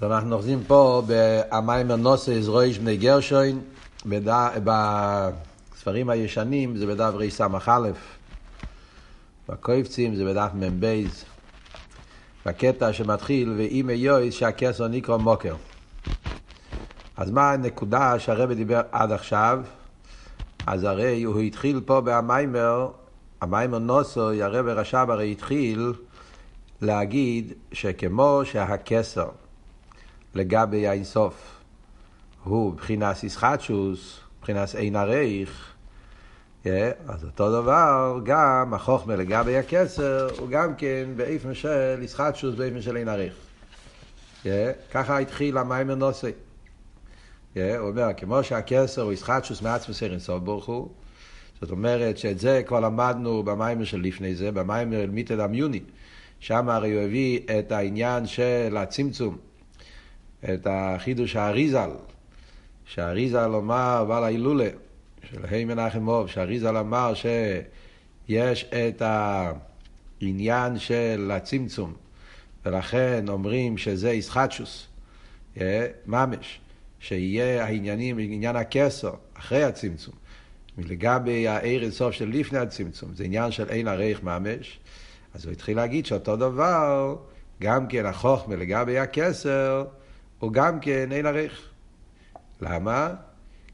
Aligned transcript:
אז 0.00 0.12
אנחנו 0.12 0.28
נוחזים 0.28 0.64
פה 0.66 1.02
במיימר 1.06 1.96
נוסס 1.96 2.44
רויש 2.46 2.78
בני 2.78 2.96
גרשוין, 2.96 3.60
בספרים 4.64 6.10
הישנים 6.10 6.76
זה 6.76 6.86
בדף 6.86 7.12
רס"א, 7.14 7.48
בקויפצים 9.48 10.14
זה 10.14 10.24
בדף 10.24 10.50
מ"ב, 10.54 11.04
בקטע 12.46 12.92
שמתחיל 12.92 13.54
ואם 13.58 13.90
יויס 13.92 14.34
שהכסר 14.34 14.88
נקרא 14.88 15.16
מוקר. 15.16 15.54
אז 17.16 17.30
מה 17.30 17.52
הנקודה 17.52 18.18
שהרבא 18.18 18.54
דיבר 18.54 18.80
עד 18.92 19.12
עכשיו? 19.12 19.60
אז 20.66 20.84
הרי 20.84 21.22
הוא 21.22 21.40
התחיל 21.40 21.80
פה 21.86 22.00
במיימר, 22.04 22.88
המיימר 23.40 23.78
נוסו, 23.78 24.32
הרבא 24.32 24.72
רש"ב 24.72 25.06
הרי 25.10 25.32
התחיל 25.32 25.92
להגיד 26.82 27.52
שכמו 27.72 28.40
שהכסר 28.44 29.28
לגבי 30.36 30.86
האינסוף 30.86 31.60
הוא 32.44 32.72
מבחינת 32.72 33.16
איסחטשוס, 33.22 34.20
מבחינת 34.38 34.74
אין 34.74 34.96
הרייך, 34.96 35.72
אז 37.08 37.24
אותו 37.24 37.62
דבר 37.62 38.20
גם 38.24 38.74
החוכמה 38.74 39.16
לגבי 39.16 39.56
הכסר 39.56 40.28
הוא 40.38 40.48
גם 40.48 40.74
כן 40.74 41.08
באיפן 41.16 41.54
של 41.54 41.98
איסחטשוס, 42.02 42.54
באיפן 42.54 42.82
של 42.82 42.96
אין 42.96 43.08
הרייך. 43.08 43.34
ככה 44.90 45.18
התחיל 45.18 45.58
המיימר 45.58 45.94
נוסי. 45.94 46.30
הוא 47.54 47.62
אומר, 47.80 48.08
כמו 48.16 48.44
שהכסר 48.44 49.02
הוא 49.02 49.10
איסחטשוס 49.10 49.62
מעצמו 49.62 49.94
סר 49.94 50.10
אינסוף 50.10 50.42
ברוך 50.42 50.66
הוא, 50.66 50.88
זאת 51.60 51.70
אומרת 51.70 52.18
שאת 52.18 52.38
זה 52.38 52.62
כבר 52.66 52.80
למדנו 52.80 53.42
במיימר 53.42 53.84
של 53.84 54.00
לפני 54.00 54.34
זה, 54.34 54.52
במיימר 54.52 55.02
אל 55.02 55.10
מיתד 55.10 55.40
אמיוני. 55.40 55.80
שם 56.40 56.68
הרי 56.68 56.92
הוא 56.92 57.02
הביא 57.02 57.40
את 57.58 57.72
העניין 57.72 58.26
של 58.26 58.76
הצמצום, 58.76 59.36
את 60.54 60.66
החידוש 60.70 61.36
האריזל, 61.36 61.90
שהאריזל 62.84 63.54
אמר 63.54 64.04
בעל 64.08 64.24
ההילולה, 64.24 64.68
של 65.30 65.44
ה' 65.44 65.64
מנחם 65.64 66.08
אוב, 66.08 66.28
שהאריזל 66.28 66.76
אמר 66.76 67.12
שיש 67.14 68.64
את 68.64 69.02
העניין 70.22 70.78
של 70.78 71.30
הצמצום, 71.34 71.92
ולכן 72.66 73.24
אומרים 73.28 73.78
שזה 73.78 74.10
איסחטשוס, 74.10 74.86
ממש, 76.06 76.60
שיהיה 77.00 77.64
העניינים, 77.64 78.18
עניין 78.18 78.56
הכסר, 78.56 79.12
אחרי 79.34 79.64
הצמצום. 79.64 80.14
לגבי 80.78 81.48
העיר 81.48 81.82
אינסוף 81.82 82.12
של 82.14 82.28
לפני 82.28 82.58
הצמצום, 82.58 83.14
זה 83.14 83.24
עניין 83.24 83.50
של 83.50 83.68
אין 83.68 83.88
הרייך 83.88 84.22
ממש, 84.22 84.78
אז 85.34 85.44
הוא 85.44 85.52
התחיל 85.52 85.76
להגיד 85.76 86.06
שאותו 86.06 86.36
דבר, 86.36 87.16
גם 87.60 87.86
כן 87.86 88.06
החוכמה 88.06 88.56
לגבי 88.56 88.98
הכסר, 88.98 89.84
הוא 90.38 90.52
גם 90.52 90.80
כן 90.80 91.12
אין 91.12 91.26
ערך. 91.26 91.68
למה? 92.60 93.14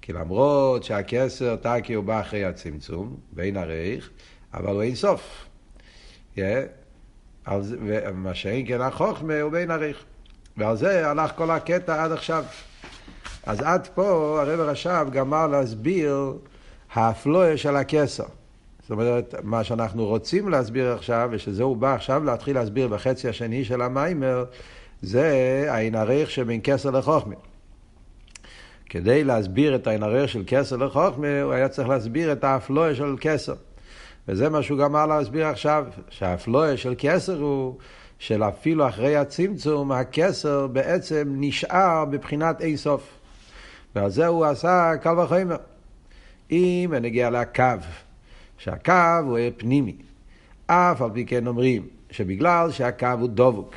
כי 0.02 0.12
למרות 0.12 0.84
שהכסר 0.84 1.56
טקי 1.56 1.94
הוא 1.94 2.04
בא 2.04 2.20
אחרי 2.20 2.44
הצמצום, 2.44 3.16
ואין 3.34 3.56
ערך, 3.56 4.10
אבל 4.54 4.72
הוא 4.72 4.82
אין 4.82 4.94
סוף. 4.94 5.46
Yeah. 6.36 6.40
אז, 7.46 7.76
ומה 7.86 8.34
שאין 8.34 8.66
כן 8.68 8.80
החוכמה 8.80 9.40
הוא 9.40 9.52
באין 9.52 9.70
ערך. 9.70 10.04
ועל 10.56 10.76
זה 10.76 11.08
הלך 11.08 11.32
כל 11.36 11.50
הקטע 11.50 12.04
עד 12.04 12.12
עכשיו. 12.12 12.44
אז 13.46 13.60
עד 13.60 13.88
פה 13.94 14.38
הרב 14.40 14.60
רש"ב 14.60 15.06
גמר 15.12 15.46
להסביר 15.46 16.32
האפלואה 16.92 17.56
של 17.56 17.76
הכסר. 17.76 18.24
זאת 18.82 18.90
אומרת, 18.90 19.34
מה 19.42 19.64
שאנחנו 19.64 20.06
רוצים 20.06 20.48
להסביר 20.48 20.92
עכשיו, 20.92 21.28
ושזה 21.32 21.62
הוא 21.62 21.76
בא 21.76 21.94
עכשיו 21.94 22.24
להתחיל 22.24 22.54
להסביר 22.54 22.88
בחצי 22.88 23.28
השני 23.28 23.64
של 23.64 23.82
המיימר, 23.82 24.44
זה 25.02 25.66
העין 25.68 25.94
הריך 25.94 26.30
שבין 26.30 26.60
כסר 26.64 26.90
לחוכמה. 26.90 27.34
כדי 28.86 29.24
להסביר 29.24 29.74
את 29.74 29.86
העין 29.86 30.02
הריך 30.02 30.28
של 30.28 30.42
כסר 30.46 30.76
לחוכמה, 30.76 31.42
הוא 31.42 31.52
היה 31.52 31.68
צריך 31.68 31.88
להסביר 31.88 32.32
את 32.32 32.44
האפלואה 32.44 32.94
של 32.94 33.16
כסר. 33.20 33.54
וזה 34.28 34.48
מה 34.48 34.62
שהוא 34.62 34.78
גמר 34.78 35.06
להסביר 35.06 35.46
עכשיו, 35.46 35.86
שהאפלואה 36.10 36.76
של 36.76 36.94
כסר 36.98 37.40
הוא 37.40 37.76
של 38.18 38.42
אפילו 38.42 38.88
אחרי 38.88 39.16
הצמצום, 39.16 39.92
הכסר 39.92 40.66
בעצם 40.66 41.34
נשאר 41.36 42.04
בבחינת 42.04 42.60
אין 42.60 42.76
סוף. 42.76 43.18
ועל 43.94 44.10
זה 44.10 44.26
הוא 44.26 44.44
עשה 44.44 44.92
קל 45.02 45.18
וחומר. 45.18 45.56
אם 46.50 46.94
נגיע 47.00 47.30
לקו, 47.30 47.64
שהקו 48.58 48.92
הוא 49.24 49.38
פנימי. 49.56 49.96
אף 50.66 51.02
על 51.02 51.10
פי 51.14 51.24
כן 51.26 51.46
אומרים 51.46 51.86
שבגלל 52.10 52.70
שהקו 52.70 53.06
הוא 53.20 53.28
דבוק, 53.28 53.74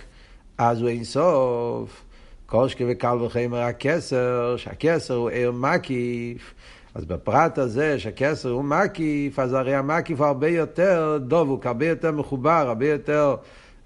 אז 0.57 0.81
הוא 0.81 0.89
אין 0.89 1.03
סוף. 1.03 2.03
קושקה 2.45 2.83
וקל 2.87 3.17
וחמר 3.21 3.57
הכסר, 3.57 4.55
שהכסר 4.57 5.15
הוא 5.15 5.29
ער 5.33 5.51
מקיף. 5.51 6.53
אז 6.95 7.05
בפרט 7.05 7.57
הזה 7.57 7.99
שהכסר 7.99 8.49
הוא 8.49 8.63
מקיף, 8.63 9.39
אז 9.39 9.53
הרי 9.53 9.75
המקיף 9.75 10.19
הוא 10.19 10.27
הרבה 10.27 10.47
יותר 10.47 11.19
דבוק, 11.27 11.65
הרבה 11.65 11.87
יותר 11.87 12.11
מחובר, 12.11 12.65
הרבה 12.67 12.87
יותר 12.87 13.35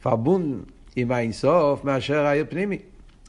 פרבון 0.01 0.61
עם 0.95 1.11
האינסוף 1.11 1.83
מאשר 1.83 2.25
העיר 2.25 2.45
פנימי. 2.49 2.77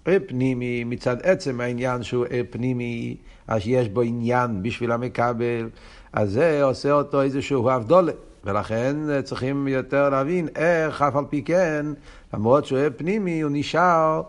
עיר 0.05 0.21
פנימי 0.27 0.85
מצד 0.85 1.17
עצם 1.23 1.61
העניין 1.61 2.03
שהוא 2.03 2.25
עיר 2.25 2.45
פנימי, 2.51 3.17
אז 3.49 3.63
יש 3.65 3.89
בו 3.89 4.03
עניין 4.03 4.63
בשביל 4.63 4.93
המקבל. 4.93 5.69
אז 6.13 6.31
זה 6.31 6.63
עושה 6.63 6.93
אותו 6.93 7.23
איזשהו 7.23 7.71
הבדולה. 7.71 8.13
ולכן 8.45 8.97
צריכים 9.25 9.69
יותר 9.69 10.09
להבין 10.09 10.49
איך 10.57 11.03
אף 11.03 11.17
על 11.17 11.25
פי 11.31 11.43
כן, 11.43 11.87
למרות 12.35 12.67
שהוא 12.67 12.79
אוהב 12.79 12.93
פנימי, 12.93 13.41
הוא 13.41 13.51
נשאר, 13.55 14.23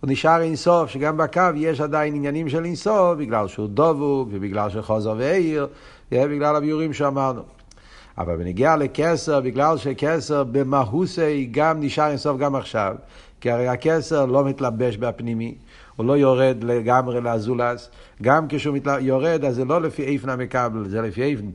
הוא 0.00 0.10
נשאר 0.10 0.40
אינסוף, 0.42 0.90
שגם 0.90 1.16
בקו 1.16 1.40
יש 1.54 1.80
עדיין 1.80 2.14
עניינים 2.14 2.48
של 2.48 2.64
אינסוף, 2.64 3.18
בגלל 3.18 3.48
שהוא 3.48 3.68
דבוק 3.74 4.28
ובגלל 4.32 4.70
שחוזר 4.70 5.14
ועיר, 5.18 5.68
בגלל 6.12 6.56
הביורים 6.56 6.92
שאמרנו. 6.92 7.42
אבל 8.18 8.36
בנגיע 8.36 8.76
לכסר, 8.76 9.40
בגלל 9.40 9.76
שכסר 9.76 10.44
במהוסי 10.44 11.48
גם 11.50 11.80
נשאר 11.80 12.08
אינסוף 12.08 12.38
גם 12.38 12.56
עכשיו, 12.56 12.96
כי 13.40 13.50
הרי 13.50 13.68
הכסר 13.68 14.26
לא 14.26 14.44
מתלבש 14.44 14.96
בפנימי, 14.96 15.54
הוא 15.96 16.06
לא 16.06 16.16
יורד 16.16 16.64
לגמרי 16.64 17.20
לאזולס, 17.20 17.90
גם 18.22 18.46
כשהוא 18.48 18.74
מתל... 18.74 18.98
יורד, 19.00 19.44
אז 19.44 19.56
זה 19.56 19.64
לא 19.64 19.80
לפי 19.80 20.04
איפן 20.04 20.28
המקבל, 20.28 20.88
זה 20.88 21.02
לפי 21.02 21.22
איפן 21.22 21.46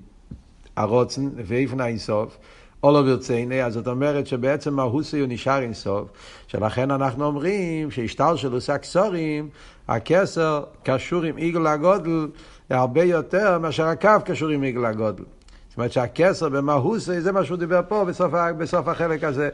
הרוצן, 0.75 1.29
לפי 1.37 1.55
איפן 1.55 1.81
האינסוף. 1.81 2.37
או 2.83 2.91
לא 2.91 3.01
ברציני, 3.01 3.63
אז 3.63 3.73
זאת 3.73 3.87
אומרת 3.87 4.27
שבעצם 4.27 4.73
מהוסי 4.73 5.19
הוא 5.19 5.27
נשאר 5.29 5.61
אינסוף, 5.61 6.09
שלכן 6.47 6.91
אנחנו 6.91 7.25
אומרים 7.25 7.91
שהשטר 7.91 8.35
של 8.35 8.53
עושה 8.53 8.77
קסורים, 8.77 9.49
הכסר 9.87 10.63
קשור 10.83 11.23
עם 11.23 11.35
עיגל 11.35 11.67
הגודל 11.67 12.27
הרבה 12.69 13.03
יותר 13.03 13.59
מאשר 13.59 13.85
הקו 13.85 14.09
קשור 14.25 14.49
עם 14.49 14.61
עיגל 14.61 14.85
הגודל. 14.85 15.23
זאת 15.69 15.77
אומרת 15.77 15.91
שהכסר 15.91 16.49
במהוסי, 16.49 17.21
זה 17.21 17.31
מה 17.31 17.45
שהוא 17.45 17.57
דיבר 17.57 17.81
פה 17.87 18.05
בסוף, 18.05 18.33
בסוף 18.57 18.87
החלק 18.87 19.23
הזה. 19.23 19.49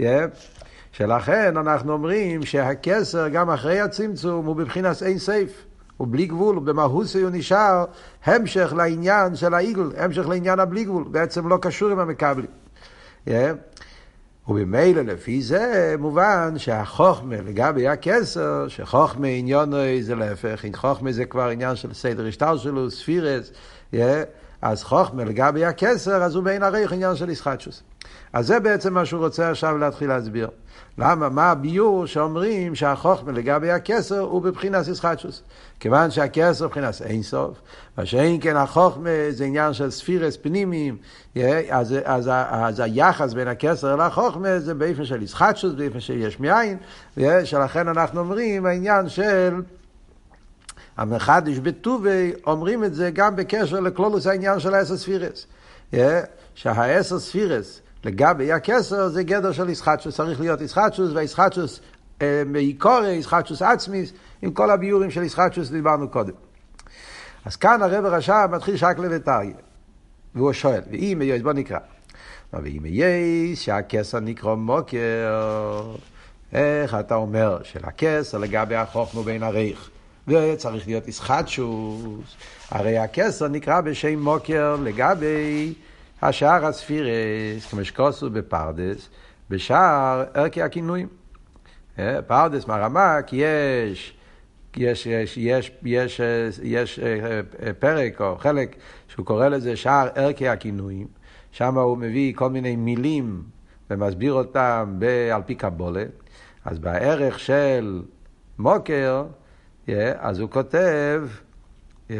Yeah. 0.00 0.02
שלכן 0.92 1.56
אנחנו 1.56 1.92
אומרים 1.92 2.42
שהכסר 2.42 3.28
גם 3.28 3.50
אחרי 3.50 3.80
הצמצום 3.80 4.46
הוא 4.46 4.56
בבחינת 4.56 5.02
אין 5.02 5.18
סייף. 5.18 5.64
הוא 5.96 6.08
בלי 6.10 6.26
גבול, 6.26 6.58
במהוסי 6.58 7.20
הוא 7.20 7.30
נשאר 7.32 7.84
המשך 8.24 8.72
לעניין 8.76 9.36
של 9.36 9.54
העיגל, 9.54 9.90
המשך 9.96 10.28
לעניין 10.28 10.60
הבלי 10.60 10.84
גבול, 10.84 11.04
בעצם 11.10 11.48
לא 11.48 11.58
קשור 11.62 11.90
עם 11.90 11.98
המקבלים. 11.98 12.50
Yeah. 13.28 13.30
ובמילא 14.48 15.02
לפי 15.02 15.42
זה 15.42 15.94
מובן 15.98 16.54
שהחוכמה 16.56 17.36
לגבי 17.36 17.88
הכסר, 17.88 18.68
שחוכמה 18.68 19.26
עניונו 19.26 19.76
זה 20.00 20.14
להפך, 20.14 20.64
חוכמה 20.76 21.12
זה 21.12 21.24
כבר 21.24 21.48
עניין 21.48 21.76
של 21.76 21.94
סדר 21.94 22.26
השטר 22.26 22.56
שלו, 22.56 22.90
ספירס, 22.90 23.50
yeah. 23.94 23.96
אז 24.62 24.82
חוכמה 24.82 25.24
לגבי 25.24 25.64
הכסר, 25.64 26.22
אז 26.22 26.34
הוא 26.34 26.44
בין 26.44 26.62
הריח 26.62 26.92
עניין 26.92 27.16
של 27.16 27.30
ישחטשוס. 27.30 27.82
אז 28.32 28.46
זה 28.46 28.60
בעצם 28.60 28.94
מה 28.94 29.06
שהוא 29.06 29.24
רוצה 29.24 29.50
עכשיו 29.50 29.78
להתחיל 29.78 30.08
להסביר. 30.08 30.48
למה? 30.98 31.28
מה 31.28 31.50
הביור 31.50 32.06
שאומרים 32.06 32.74
שהחוכמה 32.74 33.32
לגבי 33.32 33.70
הכסר 33.70 34.20
הוא 34.20 34.42
בבחינת 34.42 34.88
ישחטשוס. 34.88 35.42
כיוון 35.80 36.10
שהכסר 36.10 36.66
בבחינת 36.66 37.02
אין 37.02 37.22
סוף, 37.22 37.58
מה 37.98 38.06
שאין 38.06 38.40
כן 38.40 38.56
החוכמה 38.56 39.10
זה 39.30 39.44
עניין 39.44 39.72
של 39.72 39.90
ספירס 39.90 40.36
פנימיים, 40.36 40.96
אז, 41.70 41.94
אז, 42.04 42.30
אז 42.50 42.80
היחס 42.80 43.32
בין 43.32 43.48
הכסר 43.48 43.96
לחוכמה 43.96 44.58
זה 44.58 44.74
באיפן 44.74 45.04
של 45.04 45.22
ישחטשוס, 45.22 45.72
באיפן 45.72 46.00
של 46.00 46.16
יש 46.16 46.40
מאין, 46.40 46.76
שלכן 47.44 47.88
אנחנו 47.88 48.20
אומרים 48.20 48.66
העניין 48.66 49.08
של 49.08 49.54
המחדש 50.96 51.58
בטובי, 51.58 52.32
אומרים 52.46 52.84
את 52.84 52.94
זה 52.94 53.10
גם 53.10 53.36
בקשר 53.36 53.80
לכלולוס 53.80 54.26
העניין 54.26 54.60
של 54.60 54.74
העשר 54.74 54.96
ספירס. 54.96 55.46
שהעשר 56.54 57.18
ספירס 57.18 57.80
לגבי 58.04 58.52
הכסר 58.52 59.08
זה 59.08 59.22
גדר 59.22 59.52
של 59.52 59.68
ישחטשוס, 59.68 60.16
צריך 60.16 60.40
להיות 60.40 60.60
ישחטשוס, 60.60 61.12
והישחטשוס 61.14 61.80
מעיקורי, 62.46 63.12
ישחטשוס 63.12 63.62
עצמיס, 63.62 64.12
עם 64.42 64.52
כל 64.52 64.70
הביורים 64.70 65.10
של 65.10 65.22
ישחטשוס 65.22 65.70
דיברנו 65.70 66.08
קודם. 66.08 66.32
אז 67.44 67.56
כאן 67.56 67.82
הרב 67.82 68.04
הרש"ב 68.04 68.46
מתחיל 68.50 68.76
שקלה 68.76 69.08
וטריה, 69.10 69.54
והוא 70.34 70.52
שואל, 70.52 70.80
ואם 70.90 71.22
יש, 71.24 71.42
בוא 71.42 71.52
נקרא. 71.52 71.78
ואם 72.52 72.82
יש 72.84 73.64
שהכסר 73.64 74.20
נקרא 74.20 74.54
מוקר, 74.54 75.82
איך 76.52 76.94
אתה 76.94 77.14
אומר 77.14 77.58
שלכסר 77.62 78.38
לגבי 78.38 78.74
החוכמה 78.74 79.22
בין 79.22 79.42
הריך, 79.42 79.90
וצריך 80.28 80.86
להיות 80.86 81.08
ישחטשוס, 81.08 82.36
הרי 82.70 82.98
הכסר 82.98 83.48
נקרא 83.48 83.80
בשם 83.80 84.18
מוקר 84.18 84.76
לגבי 84.82 85.74
השאר 86.22 86.66
הספירס, 86.66 87.66
כמו 87.70 87.84
שכוסו 87.84 88.30
בפרדס, 88.30 89.08
בשאר 89.50 90.24
ערכי 90.34 90.62
הכינויים. 90.62 91.08
אה, 91.98 92.22
פרדס 92.22 92.66
מהרמק 92.66 93.32
יש, 93.32 94.14
יש, 94.76 95.06
יש, 95.06 95.38
יש, 95.38 95.70
יש, 95.82 96.20
יש 96.62 96.98
אה, 96.98 97.40
אה, 97.62 97.72
פרק 97.72 98.20
או 98.20 98.36
חלק 98.38 98.76
שהוא 99.08 99.26
קורא 99.26 99.48
לזה 99.48 99.76
שער 99.76 100.08
ערכי 100.14 100.48
הכינויים, 100.48 101.06
שם 101.50 101.78
הוא 101.78 101.98
מביא 101.98 102.34
כל 102.34 102.50
מיני 102.50 102.76
מילים 102.76 103.42
ומסביר 103.90 104.32
אותם 104.32 104.98
על 105.34 105.42
פי 105.46 105.54
קבולה, 105.54 106.04
אז 106.64 106.78
בערך 106.78 107.38
של 107.38 108.02
מוקר, 108.58 109.24
אז 110.18 110.40
הוא 110.40 110.50
כותב 110.50 111.22
yeah, 112.08 112.12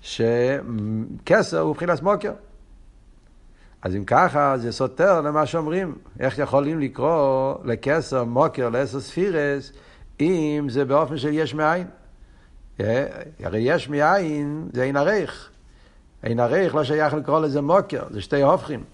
שכסר 0.00 1.60
הוא 1.60 1.70
מבחינת 1.70 2.02
מוקר. 2.02 2.32
אז 3.82 3.96
אם 3.96 4.04
ככה, 4.04 4.58
זה 4.58 4.72
סותר 4.72 5.20
למה 5.20 5.46
שאומרים. 5.46 5.94
איך 6.20 6.38
יכולים 6.38 6.80
לקרוא 6.80 7.54
לכסר 7.64 8.24
מוקר, 8.24 8.68
לעשר 8.68 9.00
ספירס, 9.00 9.72
אם 10.20 10.66
זה 10.70 10.84
באופן 10.84 11.18
של 11.18 11.30
יש 11.32 11.54
מאין? 11.54 11.86
הרי 12.78 13.58
יש 13.58 13.88
מאין 13.88 14.68
זה 14.72 14.82
אין 14.82 14.96
ערך. 14.96 15.50
אין 16.22 16.40
ערך 16.40 16.74
לא 16.74 16.84
שייך 16.84 17.14
לקרוא 17.14 17.40
לזה 17.40 17.60
מוקר, 17.60 18.02
זה 18.10 18.20
שתי 18.20 18.42
הופכים. 18.42 18.84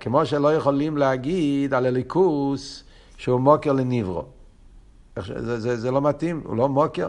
כמו 0.00 0.26
שלא 0.26 0.54
יכולים 0.54 0.96
להגיד 0.96 1.74
על 1.74 1.86
הליכוס 1.86 2.84
שהוא 3.16 3.40
מוקר 3.40 3.72
לניברו. 3.72 4.24
זה, 5.26 5.60
זה, 5.60 5.76
זה 5.76 5.90
לא 5.90 6.00
מתאים, 6.00 6.42
הוא 6.44 6.56
לא 6.56 6.68
מוקר. 6.68 7.08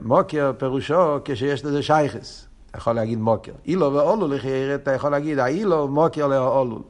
מוקר 0.00 0.52
פירושו 0.58 1.18
כשיש 1.24 1.64
לזה 1.64 1.82
שייכס. 1.82 2.49
יכול 2.76 2.92
להגיד 2.92 3.18
מוקר. 3.18 3.52
אילו 3.66 3.92
ואולול, 3.92 4.32
אתה 4.74 4.92
יכול 4.92 5.10
להגיד, 5.10 5.38
האילו 5.38 5.88
מוקר 5.88 6.26
לאולול. 6.26 6.82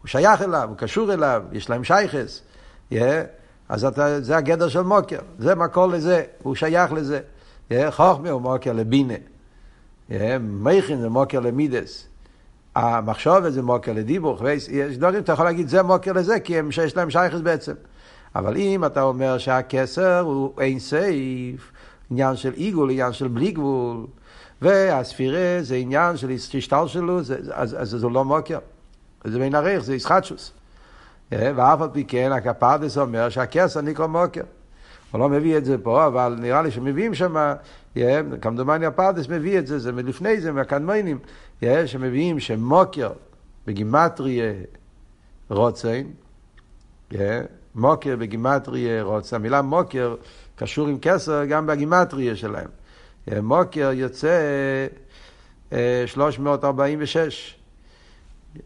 הוא 0.00 0.08
שייך 0.08 0.42
אליו, 0.42 0.68
הוא 0.68 0.76
קשור 0.76 1.12
אליו, 1.12 1.42
יש 1.52 1.70
להם 1.70 1.84
שייכס. 1.84 2.42
Yeah, 2.92 2.96
אז 3.68 3.84
אתה, 3.84 4.20
זה 4.20 4.36
הגדר 4.36 4.68
של 4.68 4.82
מוקר, 4.82 5.18
זה 5.38 5.54
מקור 5.54 5.86
לזה, 5.86 6.24
הוא 6.42 6.54
שייך 6.54 6.92
לזה. 6.92 7.20
Yeah, 7.70 7.74
חוכמה 7.90 8.30
הוא 8.30 8.42
מוקר 8.42 8.72
לבינה. 8.72 9.14
Yeah, 10.10 10.12
מייכין 10.40 11.00
זה 11.00 11.08
מוקר 11.08 11.40
למידס. 11.40 12.06
המחשוב 12.74 13.48
זה 13.48 13.62
מוקר 13.62 13.92
לדיבוך, 13.92 14.42
יש 14.70 14.98
דברים, 14.98 15.22
אתה 15.22 15.32
יכול 15.32 15.44
להגיד, 15.44 15.68
זה 15.68 15.82
מוקר 15.82 16.12
לזה, 16.12 16.40
כי 16.40 16.58
הם, 16.58 16.68
יש 16.84 16.96
להם 16.96 17.10
שייכס 17.10 17.40
בעצם. 17.40 17.72
אבל 18.34 18.56
אם 18.56 18.84
אתה 18.84 19.02
אומר 19.02 19.38
שהכסר 19.38 20.20
הוא 20.20 20.60
אין 20.60 20.78
סייף, 20.78 21.72
עניין 22.10 22.36
של 22.36 22.52
עיגול, 22.52 22.90
עניין 22.90 23.12
של 23.12 23.28
בלי 23.28 23.50
גבול, 23.50 24.06
והספירה 24.62 25.62
זה 25.62 25.76
עניין 25.76 26.16
של 26.16 26.30
השתל 26.30 26.86
שלו, 26.86 27.18
אז, 27.18 27.32
אז, 27.52 27.90
זה 27.90 28.08
לא 28.08 28.24
מוקר. 28.24 28.58
זה 29.24 29.38
בין 29.38 29.54
ערך, 29.54 29.78
זה 29.78 29.94
ישחטשוס. 29.94 30.52
אה, 31.32 31.52
ואף 31.56 31.80
על 31.80 31.88
פי 31.92 32.04
כן, 32.04 32.32
הקפרדס 32.32 32.98
אומר 32.98 33.28
שהכסר 33.28 33.80
נקרא 33.80 34.06
מוקר. 34.06 34.42
הוא 35.10 35.20
לא 35.20 35.28
מביא 35.28 35.56
את 35.56 35.64
זה 35.64 35.78
פה, 35.78 36.06
אבל 36.06 36.36
נראה 36.40 36.62
לי 36.62 36.70
שמביאים 36.70 37.14
שם, 37.14 37.36
אה, 37.96 38.20
כמדומני 38.40 38.86
הפרדס 38.86 39.28
מביא 39.28 39.58
את 39.58 39.66
זה, 39.66 39.78
זה 39.78 39.92
מלפני 39.92 40.40
זה, 40.40 40.52
מהקדמיינים, 40.52 41.18
אה, 41.62 41.86
שמביאים 41.86 42.40
שמוקר 42.40 43.10
בגימטרי 43.66 44.40
רוצן, 45.50 46.02
מוקר 47.74 48.16
בגימטרי 48.16 49.02
רוצן, 49.02 49.36
המילה 49.36 49.62
מוקר 49.62 50.14
קשור 50.56 50.88
עם 50.88 50.98
כסר 51.02 51.44
גם 51.44 51.66
בגימטריה 51.66 52.36
שלהם. 52.36 52.68
מוקר 53.42 53.90
יוצא 53.94 54.38
346. 56.06 57.56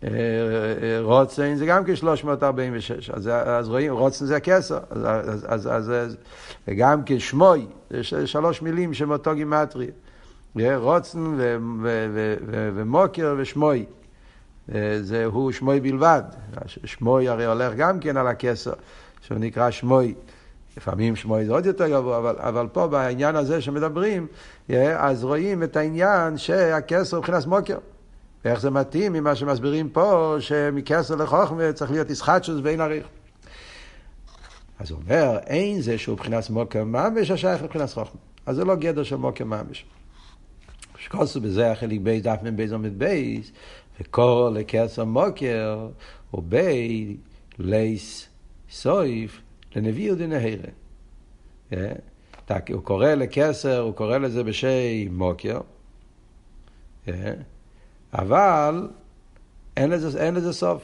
אה, 0.05 0.09
אה, 0.09 1.01
רוצן 1.01 1.55
זה 1.55 1.67
גם 1.67 1.85
כ-346, 1.85 3.13
אז, 3.13 3.29
אז 3.29 3.69
רואים, 3.69 3.93
רוצן 3.93 4.27
זה 4.27 4.37
הכסר, 4.37 4.79
אז, 4.91 5.05
אז, 5.05 5.47
אז, 5.49 5.69
אז, 5.69 5.91
אז 5.91 6.17
גם 6.77 7.03
כשמוי, 7.07 7.67
זה 7.91 8.27
שלוש 8.27 8.63
מילים 8.63 8.95
שהם 8.95 9.11
אותו 9.11 9.35
גימטריה. 9.35 9.91
רוצן 10.77 11.19
ו, 11.19 11.57
ו, 11.83 12.07
ו, 12.13 12.35
ו, 12.47 12.71
ומוקר 12.75 13.35
ושמוי. 13.39 13.85
אה, 14.75 14.99
זה 15.01 15.25
הוא 15.25 15.53
שמוי 15.53 15.81
בלבד. 15.81 16.23
שמוי 16.67 17.29
הרי 17.29 17.47
הולך 17.47 17.75
גם 17.77 18.01
כן 18.01 18.17
על 18.17 18.27
הכסר, 18.27 18.73
שהוא 19.21 19.39
נקרא 19.39 19.71
שמוי. 19.71 20.15
לפעמים 20.81 21.17
שמוי 21.17 21.45
זה 21.45 21.53
עוד 21.53 21.67
יותר 21.67 21.89
גבוה, 21.89 22.19
אבל, 22.19 22.37
אבל 22.39 22.69
פה 22.73 22.87
בעניין 22.87 23.37
הזה 23.37 23.61
שמדברים, 23.61 24.27
אז 24.97 25.25
רואים 25.25 25.63
את 25.63 25.77
העניין 25.77 26.37
שהכסר 26.39 27.17
הוא 27.17 27.23
מבחינת 27.23 27.47
מוקר. 27.47 27.79
ואיך 28.45 28.61
זה 28.61 28.71
מתאים 28.71 29.13
ממה 29.13 29.35
שמסבירים 29.35 29.89
פה, 29.89 30.37
שמכסר 30.39 31.15
לחוכמה 31.15 31.73
צריך 31.73 31.91
להיות 31.91 32.11
ישחטשוס 32.11 32.61
בין 32.61 32.81
עריך. 32.81 33.07
אז 34.79 34.91
הוא 34.91 35.01
אומר, 35.05 35.39
אין 35.47 35.81
זה 35.81 35.99
שהוא 35.99 36.13
מבחינת 36.13 36.51
מוקר 36.51 36.85
ממש 36.85 37.31
השייך 37.31 37.63
לבחינת 37.63 37.91
חוכמה. 37.91 38.21
אז 38.47 38.57
זה 38.57 38.65
לא 38.65 38.75
גדר 38.75 39.03
של 39.03 39.17
מוקר 39.17 39.45
ממש. 39.45 39.85
שכוסו 40.99 41.41
בזה 41.41 41.73
החלק 41.73 42.01
בייס 42.01 42.23
דף 42.23 42.39
מן 42.43 42.57
בייס 42.57 42.73
עומד 42.73 42.99
בייס, 42.99 43.53
וכל 44.01 44.55
לכסר 44.55 45.05
מוקר, 45.05 45.89
ובי 46.35 47.17
לייס 47.59 48.29
סויף 48.71 49.41
לנביא 49.77 50.13
ודנהירה. 50.13 50.69
הוא 52.73 52.83
קורא 52.83 53.09
לכסר, 53.09 53.81
הוא 53.81 53.95
קורא 53.95 54.19
לזה 54.19 54.45
בשם 54.45 54.69
מוקר. 55.11 55.61
אבל 58.13 58.89
אין 59.77 59.91
לזה, 59.91 60.25
אין 60.25 60.35
לזה 60.35 60.53
סוף. 60.53 60.83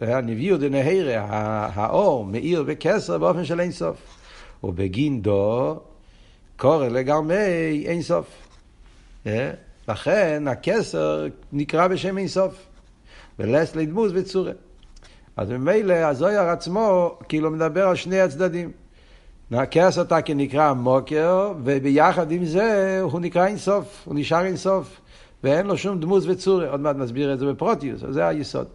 הנביאו 0.00 0.56
דנהירה, 0.56 1.26
האור 1.74 2.24
מאיר 2.24 2.64
וכסר 2.66 3.18
באופן 3.18 3.44
של 3.44 3.60
אין 3.60 3.72
סוף. 3.72 3.96
ובגין 4.64 5.22
דו 5.22 5.80
קורא 6.56 6.88
לגרמי 6.88 7.84
אין 7.86 8.02
סוף. 8.02 8.48
לכן 9.88 10.48
הכסר 10.48 11.26
נקרא 11.52 11.88
בשם 11.88 12.18
אין 12.18 12.28
סוף. 12.28 12.66
ולס 13.38 13.76
לדמוס 13.76 14.12
וצורה. 14.14 14.52
אז 15.38 15.50
ממילא 15.50 15.94
הזויר 15.94 16.40
עצמו 16.40 17.18
כאילו 17.28 17.50
מדבר 17.50 17.88
על 17.88 17.96
שני 17.96 18.20
הצדדים. 18.20 18.70
הכסר 19.50 20.04
תקי 20.04 20.34
נקרא 20.34 20.72
מוקר, 20.72 21.52
וביחד 21.64 22.32
עם 22.32 22.44
זה 22.44 22.98
הוא 23.02 23.20
נקרא 23.20 23.46
אין 23.46 23.58
סוף, 23.58 24.02
הוא 24.04 24.14
נשאר 24.14 24.44
אין 24.44 24.56
סוף. 24.56 25.00
ואין 25.44 25.66
לו 25.66 25.76
שום 25.76 26.00
דמוס 26.00 26.24
וצורה, 26.26 26.70
עוד 26.70 26.80
מעט 26.80 26.96
נסביר 26.96 27.34
את 27.34 27.38
זה 27.38 27.46
בפרוטיוס, 27.46 28.02
זה 28.10 28.26
היסוד. 28.26 28.66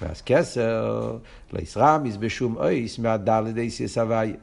אז 0.00 0.22
כסר, 0.22 1.16
לא 1.52 1.58
ישרמיס 1.58 2.16
בשום 2.16 2.56
אויס 2.56 2.98
מהדלת 2.98 3.56
אייסיס 3.56 3.98
הוויה. 3.98 4.34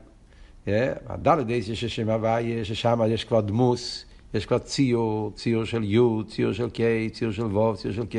הדלת 1.07 1.49
אייסיס 1.49 1.77
של 1.77 1.87
שם 1.87 2.09
הוויה, 2.09 2.65
ששם 2.65 3.01
יש 3.07 3.23
כבר 3.23 3.41
דמוס, 3.41 4.05
יש 4.33 4.45
כבר 4.45 4.57
ציור, 4.57 5.31
ציור 5.35 5.65
של 5.65 5.83
י', 5.83 5.99
ציור 6.27 6.53
של 6.53 6.69
ק', 6.69 7.13
ציור 7.13 7.31
של 7.31 7.57
ו', 7.57 7.75
ציור 7.75 7.93
של 7.93 8.05
ק', 8.05 8.15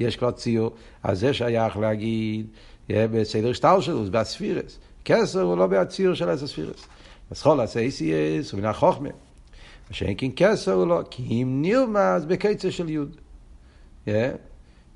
יש 0.00 0.16
כבר 0.16 0.30
ציור, 0.30 0.70
אז 1.02 1.20
זה 1.20 1.34
שייך 1.34 1.76
להגיד 1.76 2.46
בסדר 2.88 3.52
שטר 3.52 3.80
שלו, 3.80 4.04
בספירס. 4.10 4.78
כסר 5.04 5.40
הוא 5.42 5.56
לא 5.56 5.66
בציור 5.66 6.14
של 6.14 6.28
עשר 6.28 6.46
ספירס. 6.46 6.86
אז 7.30 7.42
כל 7.42 7.60
הסייסיאס 7.60 8.52
הוא 8.52 8.60
מן 8.60 8.66
החוכמה. 8.66 9.08
מה 9.08 9.94
שאין 9.94 10.14
כן 10.16 10.30
כסר 10.36 10.72
הוא 10.72 10.86
לא, 10.86 11.02
כי 11.10 11.22
אם 11.22 11.58
נרמז 11.62 12.24
בקצר 12.24 12.70
של 12.70 12.88
יוד. 12.88 13.16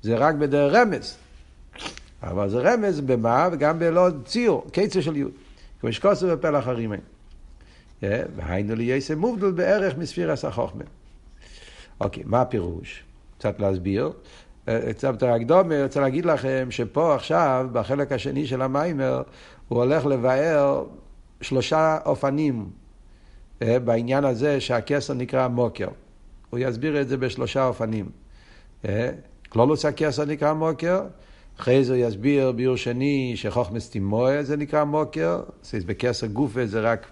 זה 0.01 0.15
רק 0.15 0.35
בדרך 0.35 0.73
רמז. 0.73 1.17
אבל 2.23 2.49
זה 2.49 2.59
רמז 2.59 3.01
במה 3.01 3.49
וגם 3.51 3.79
בלא 3.79 4.09
ציור, 4.25 4.65
קצר 4.71 5.01
של 5.01 5.15
יוד. 5.15 5.31
כמו 5.81 5.93
שכוסר 5.93 6.35
בפלח. 6.35 6.67
Yeah. 6.67 8.05
והיינו 8.35 8.75
לי 8.75 8.83
יסם 8.83 9.19
מובדל 9.19 9.51
בערך 9.51 9.97
מספירס 9.97 10.45
החוכמה. 10.45 10.83
אוקיי, 11.99 12.23
מה 12.25 12.41
הפירוש? 12.41 13.03
קצת 13.37 13.59
להסביר. 13.59 14.11
יותר 15.03 15.31
הקדומה, 15.31 15.75
אני 15.75 15.83
רוצה 15.83 16.01
להגיד 16.01 16.25
לכם 16.25 16.67
שפה 16.69 17.15
עכשיו, 17.15 17.67
בחלק 17.71 18.11
השני 18.11 18.47
של 18.47 18.61
המיימר, 18.61 19.21
הוא 19.67 19.79
הולך 19.79 20.05
לבאר 20.05 20.83
שלושה 21.41 21.97
אופנים 22.05 22.69
אה, 23.61 23.79
בעניין 23.79 24.25
הזה 24.25 24.61
שהכסר 24.61 25.13
נקרא 25.13 25.47
מוקר. 25.47 25.87
הוא 26.49 26.59
יסביר 26.59 27.01
את 27.01 27.07
זה 27.07 27.17
בשלושה 27.17 27.65
אופנים. 27.65 28.09
אה, 28.85 29.09
כלולוס 29.49 29.85
הכסר 29.85 30.25
נקרא 30.25 30.53
מוקר, 30.53 31.01
אחרי 31.59 31.83
זה 31.83 31.93
הוא 31.93 32.05
יסביר 32.07 32.51
ביור 32.51 32.75
שני 32.75 33.33
שחוכמס 33.35 33.89
תימואה 33.89 34.43
זה 34.43 34.57
נקרא 34.57 34.83
מוקר, 34.83 35.41
בכסר 35.85 36.27
גופה 36.27 36.65
זה 36.65 36.81
רק 36.81 37.11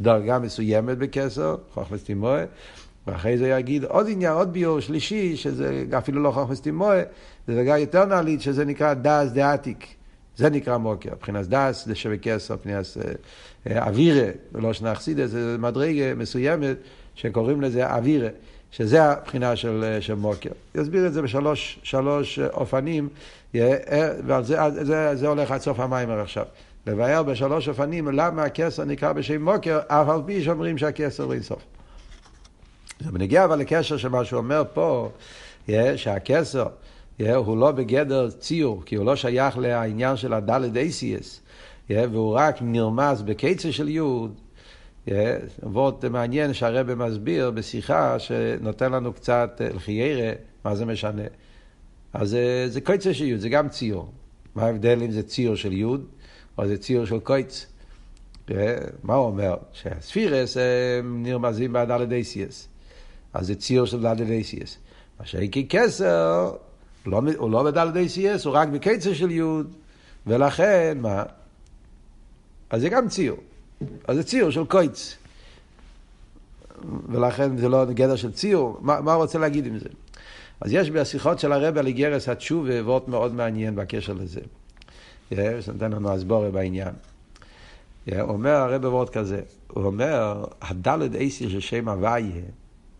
דרגה 0.00 0.38
מסוימת 0.38 0.98
בכסר, 0.98 1.56
חוכמס 1.74 2.04
תימואה, 2.04 2.44
ואחרי 3.06 3.38
זה 3.38 3.48
יגיד 3.48 3.84
עוד 3.84 4.06
עניין, 4.10 4.32
עוד 4.32 4.52
ביור 4.52 4.80
שלישי, 4.80 5.36
שזה 5.36 5.84
אפילו 5.98 6.22
לא 6.22 6.30
חוכמס 6.30 6.60
תימואה, 6.60 7.02
זה 7.46 7.54
דרגה 7.54 7.78
יותר 7.78 8.04
נעלית, 8.04 8.40
שזה 8.40 8.64
נקרא 8.64 8.94
דאז 8.94 9.32
דעתיק. 9.32 9.86
זה 10.36 10.50
נקרא 10.50 10.76
מוקר. 10.76 11.10
מבחינת 11.12 11.46
דס 11.46 11.86
זה 11.86 11.94
שווה 11.94 12.16
כסר, 12.18 12.54
מבחינת 12.54 12.86
אווירה, 13.66 14.30
ולא 14.52 14.72
שנה 14.72 14.92
אכסידה, 14.92 15.26
זה 15.26 15.56
מדרגה 15.58 16.14
מסוימת 16.14 16.76
שקוראים 17.14 17.60
לזה 17.60 17.86
אווירה. 17.86 18.28
שזה 18.70 19.04
הבחינה 19.04 19.56
של, 19.56 19.96
של 20.00 20.14
מוקר. 20.14 20.50
יסביר 20.74 21.06
את 21.06 21.12
זה 21.12 21.22
בשלוש 21.22 21.78
שלוש 21.82 22.38
אופנים, 22.38 23.08
ועל 24.26 24.44
זה, 24.44 24.56
זה, 24.70 25.16
זה 25.16 25.28
הולך 25.28 25.50
עד 25.50 25.60
סוף 25.60 25.80
המיימר 25.80 26.20
עכשיו. 26.20 26.44
לבאר 26.86 27.22
בשלוש 27.22 27.68
אופנים 27.68 28.08
למה 28.08 28.42
הכסר 28.42 28.84
נקרא 28.84 29.12
בשם 29.12 29.44
מוקר, 29.44 29.78
אף 29.86 30.08
על 30.08 30.20
פי 30.26 30.44
שאומרים 30.44 30.78
שהכסר 30.78 31.26
לא 31.26 31.32
אינסוף. 31.32 31.62
בנגיע 33.02 33.44
אבל 33.44 33.58
לקשר 33.58 33.96
של 33.96 34.08
מה 34.08 34.24
שהוא 34.24 34.38
אומר 34.38 34.62
פה, 34.74 35.10
שהכסר 35.96 36.66
הוא 37.34 37.56
לא 37.56 37.72
בגדר 37.72 38.30
ציור, 38.30 38.82
כי 38.86 38.96
הוא 38.96 39.06
לא 39.06 39.16
שייך 39.16 39.58
לעניין 39.58 40.16
של 40.16 40.32
הדלת 40.32 40.76
אייסיאס, 40.76 41.40
והוא 41.90 42.34
רק 42.34 42.56
נרמז 42.60 43.22
בקצר 43.22 43.70
של 43.70 43.88
יוד. 43.88 44.40
וורט 45.62 46.04
מעניין 46.04 46.52
שהרבא 46.52 46.94
מסביר 46.94 47.50
בשיחה 47.50 48.18
שנותן 48.18 48.92
לנו 48.92 49.12
קצת 49.12 49.60
לחיירה, 49.74 50.32
מה 50.64 50.74
זה 50.74 50.84
משנה. 50.84 51.22
אז 52.12 52.36
זה 52.68 52.80
קויצר 52.80 53.12
של 53.12 53.24
יוד, 53.24 53.40
זה 53.40 53.48
גם 53.48 53.68
ציור. 53.68 54.12
מה 54.54 54.62
ההבדל 54.62 55.02
אם 55.02 55.10
זה 55.10 55.22
ציור 55.22 55.54
של 55.54 55.72
יוד 55.72 56.06
או 56.58 56.66
זה 56.66 56.78
ציור 56.78 57.04
של 57.04 57.20
קויץ? 57.20 57.66
מה 59.02 59.14
הוא 59.14 59.26
אומר? 59.26 59.54
שהספירס 59.72 60.56
הם 61.00 61.22
נרמזים 61.22 61.72
באדלדייסיאס. 61.72 62.68
אז 63.34 63.46
זה 63.46 63.54
ציור 63.54 63.86
של 63.86 64.02
דלדייסיאס. 64.02 64.76
מה 65.20 65.26
שהיקי 65.26 65.66
כסר, 65.68 66.52
לא, 67.06 67.22
הוא 67.36 67.50
לא 67.50 67.62
בדלדייסיאס, 67.62 68.44
הוא 68.44 68.54
רק 68.54 68.68
בקצר 68.68 69.14
של 69.14 69.30
יוד, 69.30 69.74
ולכן, 70.26 70.98
מה? 71.00 71.22
אז 72.70 72.80
זה 72.80 72.88
גם 72.88 73.08
ציור. 73.08 73.38
אז 74.08 74.16
זה 74.16 74.22
ציור 74.22 74.50
של 74.50 74.64
קויץ. 74.64 75.16
ולכן 77.08 77.56
זה 77.56 77.68
לא 77.68 77.84
גדר 77.84 78.16
של 78.16 78.32
ציור. 78.32 78.78
מה, 78.80 79.00
מה 79.00 79.12
הוא 79.12 79.22
רוצה 79.22 79.38
להגיד 79.38 79.66
עם 79.66 79.78
זה? 79.78 79.88
אז 80.60 80.72
יש 80.72 80.90
בשיחות 80.90 81.38
של 81.38 81.52
הרב 81.52 81.78
על 81.78 81.86
איגרס 81.86 82.28
התשובה 82.28 82.84
וורט 82.84 83.08
מאוד 83.08 83.34
מעניין 83.34 83.76
בקשר 83.76 84.12
לזה. 84.12 84.40
שנותן 85.60 85.92
לנו 85.92 86.12
הסבורה 86.12 86.50
בעניין. 86.50 86.94
אומר 88.20 88.50
הרב 88.50 88.84
וורט 88.84 89.08
כזה, 89.08 89.40
הוא 89.68 89.84
אומר, 89.84 90.44
הדלת 90.62 91.14
אייסי 91.14 91.50
של 91.50 91.60
שם 91.60 91.88
הוויה, 91.88 92.42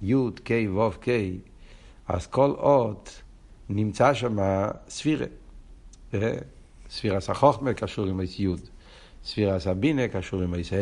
י' 0.03 0.15
ק' 0.45 0.51
ו' 0.75 0.91
ק', 1.01 1.09
אז 2.09 2.27
כל 2.27 2.51
אות 2.51 3.23
נמצא 3.69 4.15
שם 4.15 4.37
ספירה. 4.89 5.27
ספירה 6.91 7.21
סחוכמה 7.21 7.75
קשור 7.75 8.07
עם 8.07 8.21
י'. 8.21 8.49
ספירה 9.25 9.61
סבינה 9.61 10.09
קשור 10.09 10.43
עם 10.43 10.55
איס 10.55 10.73
ה', 10.73 10.77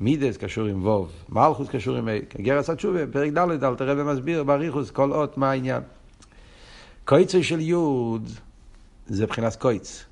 מידס 0.00 0.36
קשור 0.36 0.66
עם 0.66 0.86
ווב, 0.86 1.12
מלכוס 1.28 1.68
קשור 1.68 1.96
עם 1.96 2.08
ה', 2.08 2.42
גרס 2.42 2.70
התשובה, 2.70 3.06
פרק 3.06 3.32
ד' 3.32 3.64
אל 3.64 3.74
תראה 3.74 3.94
ומסביר 3.96 4.44
בריחוס 4.44 4.90
כל 4.90 5.12
אות 5.12 5.38
מה 5.38 5.50
העניין. 5.50 5.82
קויצר 7.04 7.42
של 7.42 7.60
יוד 7.60 8.28
זה 9.06 9.24
מבחינת 9.24 9.56
קויץ. 9.56 10.04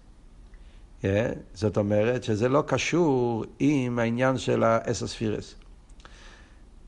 Yeah, 1.02 1.06
זאת 1.54 1.76
אומרת 1.76 2.24
שזה 2.24 2.48
לא 2.48 2.62
קשור 2.66 3.44
עם 3.58 3.98
העניין 3.98 4.38
של 4.38 4.62
האס 4.62 5.02
הספירס. 5.02 5.54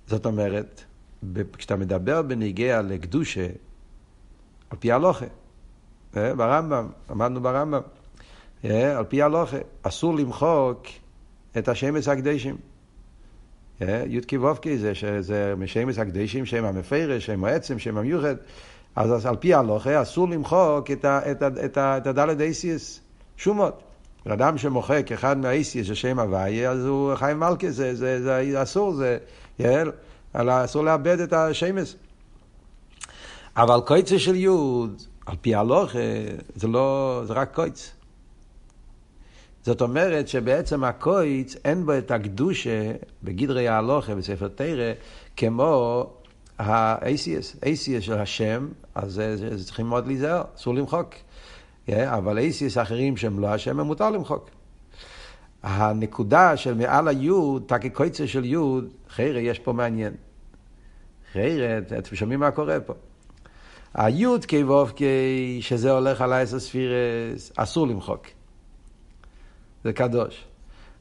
זאת 0.06 0.26
אומרת, 0.26 0.84
כשאתה 1.58 1.76
מדבר 1.76 2.22
בניגיע 2.22 2.82
לקדושה, 2.82 3.46
על 4.70 4.78
פי 4.78 4.92
הלוכה, 4.92 5.26
ברמב"ם, 6.14 6.88
למדנו 7.10 7.40
ברמב"ם, 7.40 7.80
על 8.64 9.04
פי 9.08 9.22
הלוכה, 9.22 9.56
אסור 9.82 10.14
למחוק 10.14 10.86
את 11.58 11.68
השמש 11.68 12.08
הקדשים. 12.08 12.56
י"ק 13.80 14.32
ו"ק 14.42 14.66
זה 14.76 14.94
שזה 14.94 15.54
משמש 15.56 15.98
הקדשים, 15.98 16.46
שם 16.46 16.64
המפרש, 16.64 17.26
שם 17.26 17.44
העצם, 17.44 17.78
שם 17.78 17.98
המיוחד. 17.98 18.34
אז 18.96 19.26
על 19.26 19.36
פי 19.36 19.54
הלוכה 19.54 20.02
אסור 20.02 20.28
למחוק 20.28 20.90
את 20.90 22.06
הדלת 22.06 22.40
אייסיאס, 22.40 23.00
שומות. 23.36 23.82
אדם 24.28 24.58
שמוחק 24.58 25.12
אחד 25.12 25.38
מהאייסיאס 25.38 25.86
של 25.86 25.94
שם 25.94 26.18
הוויה, 26.18 26.70
אז 26.70 26.86
הוא 26.86 27.14
חיים 27.14 27.40
מלכה, 27.40 27.70
זה, 27.70 27.94
זה, 27.94 28.22
זה 28.22 28.62
אסור, 28.62 28.92
זה, 28.94 29.18
יעל, 29.58 29.92
אסור 30.34 30.84
לאבד 30.84 31.20
את 31.20 31.32
השמש. 31.32 31.94
אבל 33.56 33.80
קויצה 33.86 34.18
של 34.18 34.34
יוד, 34.34 35.02
על 35.26 35.36
פי 35.40 35.54
הלוכה, 35.54 35.98
זה 36.54 36.68
לא, 36.68 37.22
זה 37.26 37.32
רק 37.32 37.54
קויץ. 37.54 37.92
זאת 39.62 39.82
אומרת 39.82 40.28
שבעצם 40.28 40.84
הקויץ 40.84 41.56
אין 41.64 41.86
בו 41.86 41.98
את 41.98 42.10
הקדושה 42.10 42.92
בגדרי 43.22 43.68
ההלוכה 43.68 44.14
בספר 44.14 44.48
תרא 44.48 44.92
כמו 45.36 46.06
ה-ACS, 46.58 47.64
ACS 47.64 48.00
של 48.00 48.18
השם, 48.18 48.68
אז 48.94 49.12
זה, 49.12 49.36
זה, 49.36 49.56
זה 49.56 49.64
צריכים 49.64 49.86
מאוד 49.86 50.06
להיזהר, 50.06 50.42
אסור 50.56 50.74
למחוק. 50.74 51.14
Yeah, 51.88 51.92
אבל 52.08 52.38
ACS 52.38 52.82
אחרים 52.82 53.16
שהם 53.16 53.38
לא 53.38 53.46
השם, 53.46 53.80
הם 53.80 53.86
מותר 53.86 54.10
למחוק. 54.10 54.50
הנקודה 55.62 56.56
של 56.56 56.74
מעל 56.74 57.08
היוד, 57.08 57.62
תקי 57.66 57.90
קויצר 57.90 58.26
של 58.26 58.44
יוד, 58.44 58.92
חיירה 59.08 59.40
יש 59.40 59.58
פה 59.58 59.72
מעניין. 59.72 60.12
חיירה, 61.32 61.78
אתם 61.78 62.16
שומעים 62.16 62.40
מה 62.40 62.50
קורה 62.50 62.80
פה. 62.80 62.94
היוד 63.94 64.44
קי 64.44 64.62
וובקי, 64.62 65.58
שזה 65.60 65.90
הולך 65.90 66.20
על 66.20 66.32
האסר 66.32 66.58
ספירס, 66.58 67.52
אסור 67.56 67.86
למחוק. 67.86 68.26
זה 69.84 69.92
קדוש. 69.92 70.44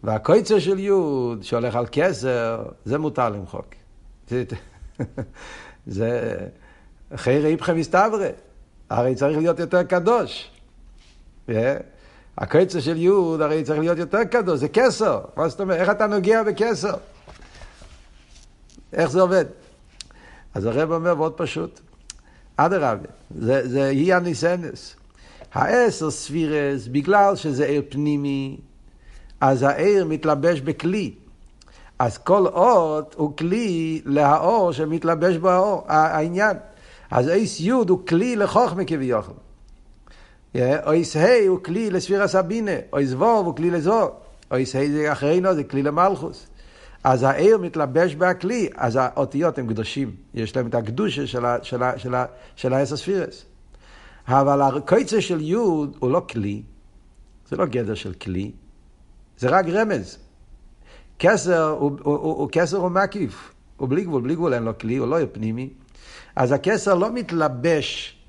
והקויצר 0.04 0.60
של 0.60 0.80
יוד, 0.80 1.44
שהולך 1.44 1.76
על 1.76 1.86
כסר, 1.92 2.64
זה 2.86 2.98
מותר 2.98 3.30
למחוק. 3.30 3.66
זה 5.88 6.38
חיירי 7.16 7.52
איפכם 7.52 7.78
מסתברא. 7.78 8.28
הרי 8.90 9.16
צריך 9.16 9.38
להיות 9.38 9.60
יותר 9.60 9.84
קדוש. 9.84 10.52
הקויצר 12.42 12.80
של 12.80 12.98
יוד 12.98 13.42
הרי 13.42 13.64
צריך 13.64 13.80
להיות 13.80 13.98
יותר 13.98 14.24
קדוש, 14.24 14.60
זה 14.60 14.68
כסר. 14.68 15.22
מה 15.38 15.50
זאת 15.50 15.62
אומרת? 15.62 15.80
איך 15.80 15.90
אתה 15.90 16.08
נוגע 16.08 16.44
בכסר? 16.44 16.94
איך 18.94 19.12
זה 19.12 19.22
עובד? 19.22 19.46
אז 20.54 20.66
הרב 20.66 20.92
אומר 20.92 21.16
מאוד 21.16 21.34
פשוט. 21.34 21.80
אדרבה, 22.58 23.08
זה, 23.40 23.68
זה 23.68 23.88
היא 23.88 24.16
הניסנס. 24.16 24.96
העשר 25.54 26.12
ספירס, 26.12 26.88
בגלל 26.88 27.36
שזה 27.36 27.66
עיר 27.66 27.82
פנימי, 27.90 28.58
אז 29.42 29.64
העיר 29.64 30.06
מתלבש 30.06 30.62
בכלי. 30.62 31.14
אז 32.00 32.18
כל 32.18 32.48
אות 32.48 33.16
הוא 33.18 33.38
כלי 33.38 34.02
להאור 34.06 34.72
שמתלבש 34.72 35.38
בו 35.38 35.84
העניין. 35.88 36.58
אז 37.12 37.30
אייס 37.30 37.60
יוד 37.60 37.90
הוא 37.90 38.00
כלי 38.08 38.36
לחוכמה 38.36 38.86
כביכול. 38.86 39.34
אייס 40.56 41.16
ה' 41.16 41.48
הוא 41.48 41.60
כלי 41.64 41.90
לספירה 41.90 42.28
סבינה, 42.28 42.72
אייס 42.94 43.14
ווב 43.14 43.46
הוא 43.46 43.56
כלי 43.56 43.72
לזור. 43.72 44.10
אייס 44.52 44.76
ה' 44.76 44.92
זה 44.92 45.12
אחרינו, 45.12 45.56
זה 45.56 45.64
כלי 45.64 45.84
למלכוס. 45.84 46.48
אז 47.04 47.24
העיר 47.24 47.58
מתלבש 47.58 48.16
בכלי, 48.16 48.70
אז 48.76 49.00
האותיות 49.02 49.58
הם 49.58 49.68
קדושים, 49.68 50.16
יש 50.34 50.56
להם 50.56 50.68
את 50.68 50.76
הקדושה 50.76 51.28
של, 51.28 51.46
של, 51.62 51.82
של, 51.98 52.16
של 52.56 52.74
העשר 52.74 52.96
ספירס. 52.96 53.46
אבל 54.28 54.62
הקויצר 54.62 55.20
של 55.20 55.42
יוד 55.42 55.98
הוא 56.00 56.12
לא 56.12 56.22
כלי, 56.30 56.62
זה 57.50 57.56
לא 57.56 57.66
גדר 57.66 57.96
של 57.96 58.14
כלי, 58.14 58.52
זה 59.38 59.50
רק 59.50 59.66
רמז. 59.68 60.18
כסר 61.20 61.70
הוא, 61.70 61.92
הוא, 62.04 62.18
הוא, 62.18 62.38
הוא 62.38 62.50
כסר 62.52 62.78
הוא 62.78 62.90
מקיף, 62.90 63.54
הוא 63.78 63.90
בלי 63.90 64.04
גבול, 64.04 64.22
בלי 64.22 64.36
גבול 64.36 64.54
אין 64.54 64.64
לו 64.64 64.78
כלי, 64.78 64.98
הוא 64.98 65.08
לא 65.08 65.18
פנימי. 65.32 65.70
אז 66.36 66.52
הכסר 66.52 66.96
לא 66.96 67.12
מתלבש 67.14 68.21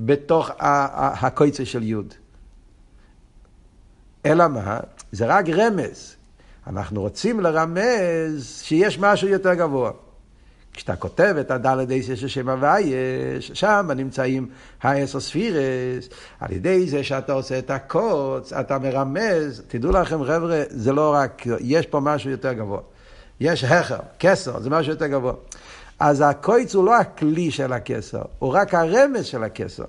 בתוך 0.00 0.50
הקויצר 0.58 1.64
של 1.64 1.82
יוד. 1.82 2.14
אלא 4.26 4.48
מה? 4.48 4.80
זה 5.12 5.26
רק 5.26 5.48
רמז. 5.48 6.16
אנחנו 6.66 7.00
רוצים 7.00 7.40
לרמז 7.40 8.60
שיש 8.62 8.98
משהו 8.98 9.28
יותר 9.28 9.54
גבוה. 9.54 9.90
כשאתה 10.72 10.96
כותב 10.96 11.36
את 11.40 11.50
הדלת 11.50 11.90
אייסס 11.90 12.18
של 12.18 12.28
שם 12.28 12.48
הווייש, 12.48 13.50
שם 13.54 13.90
נמצאים 13.96 14.48
העשר 14.82 15.20
ספירס, 15.20 16.08
על 16.40 16.52
ידי 16.52 16.88
זה 16.88 17.04
שאתה 17.04 17.32
עושה 17.32 17.58
את 17.58 17.70
הקוץ, 17.70 18.52
אתה 18.52 18.78
מרמז, 18.78 19.62
תדעו 19.68 19.92
לכם 19.92 20.24
חבר'ה, 20.24 20.62
זה 20.68 20.92
לא 20.92 21.14
רק, 21.14 21.42
יש 21.60 21.86
פה 21.86 22.00
משהו 22.00 22.30
יותר 22.30 22.52
גבוה. 22.52 22.80
יש 23.40 23.64
הכר, 23.64 23.98
כסר, 24.18 24.60
זה 24.60 24.70
משהו 24.70 24.92
יותר 24.92 25.06
גבוה. 25.06 25.32
אז 26.00 26.24
הקויץ 26.26 26.74
הוא 26.74 26.84
לא 26.84 26.96
הכלי 26.96 27.50
של 27.50 27.72
הכסר, 27.72 28.22
הוא 28.38 28.52
רק 28.54 28.74
הרמז 28.74 29.24
של 29.24 29.44
הכסר. 29.44 29.84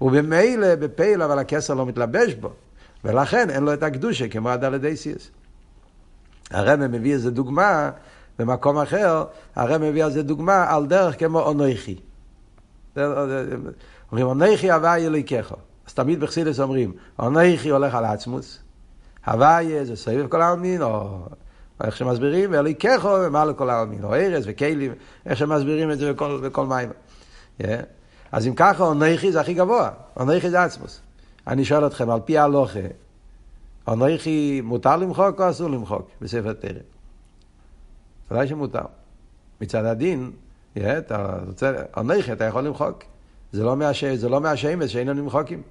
ובמילא 0.00 0.74
בפייל, 0.74 1.22
אבל 1.22 1.38
הכסר 1.38 1.74
לא 1.74 1.86
מתלבש 1.86 2.34
בו, 2.34 2.52
ולכן 3.04 3.50
אין 3.50 3.62
לו 3.62 3.72
את 3.72 3.82
הקדושה 3.82 4.28
כמו 4.28 4.48
הדלת 4.48 4.84
אייסס. 4.84 5.30
הרמז 6.50 6.86
מביא 6.90 7.12
איזה 7.12 7.30
דוגמה 7.30 7.90
במקום 8.38 8.78
אחר, 8.78 9.24
הרי 9.54 9.90
מביא 9.90 10.04
על 10.04 10.12
זה 10.12 10.22
דוגמה 10.22 10.74
על 10.74 10.86
דרך 10.86 11.18
כמו 11.18 11.40
אונכי. 11.40 11.96
אומרים 12.96 14.26
אונכי 14.26 14.70
הווה 14.70 14.96
אלוהיכך. 14.96 15.52
אז 15.86 15.94
תמיד 15.94 16.20
בחסידס 16.20 16.60
אומרים, 16.60 16.92
אנכי 17.20 17.68
הולך 17.68 17.94
על 17.94 18.04
עצמוס, 18.04 18.58
הוויה 19.26 19.84
זה 19.84 19.96
סביב 19.96 20.26
כל 20.28 20.42
העלמין, 20.42 20.82
או 20.82 21.20
איך 21.84 21.96
שמסבירים, 21.96 22.50
ואלי 22.52 22.74
ככו 22.74 23.08
ומעלה 23.26 23.52
כל 23.52 23.70
העלמין, 23.70 24.04
או 24.04 24.14
ארז 24.14 24.44
וכלים, 24.46 24.92
איך 25.26 25.38
שמסבירים 25.38 25.90
את 25.90 25.98
זה 25.98 26.12
בכל, 26.12 26.40
בכל 26.42 26.66
מים. 26.66 26.90
Yeah. 27.60 27.64
אז 28.32 28.46
אם 28.46 28.54
ככה, 28.54 28.92
אנכי 28.92 29.32
זה 29.32 29.40
הכי 29.40 29.54
גבוה, 29.54 29.90
אנכי 30.20 30.50
זה 30.50 30.62
עצמוס. 30.62 31.00
אני 31.46 31.64
שואל 31.64 31.86
אתכם, 31.86 32.10
על 32.10 32.20
פי 32.24 32.38
ההלוכה, 32.38 32.80
אנכי 33.88 34.60
מותר 34.64 34.96
למחוק 34.96 35.40
או 35.40 35.50
אסור 35.50 35.70
למחוק 35.70 36.10
בספר 36.20 36.52
תרם? 36.52 36.74
ודאי 38.30 38.48
שמותר. 38.48 38.84
מצד 39.60 39.84
הדין, 39.84 40.30
אתה 40.78 41.38
רוצה, 41.46 41.72
אנכי 41.96 42.32
אתה 42.32 42.44
יכול 42.44 42.62
למחוק. 42.62 43.04
זה 43.52 43.64
לא 43.64 43.76
לא 44.28 44.40
מהשמש 44.40 44.92
שאיננו 44.92 45.22
למחוקים. 45.22 45.62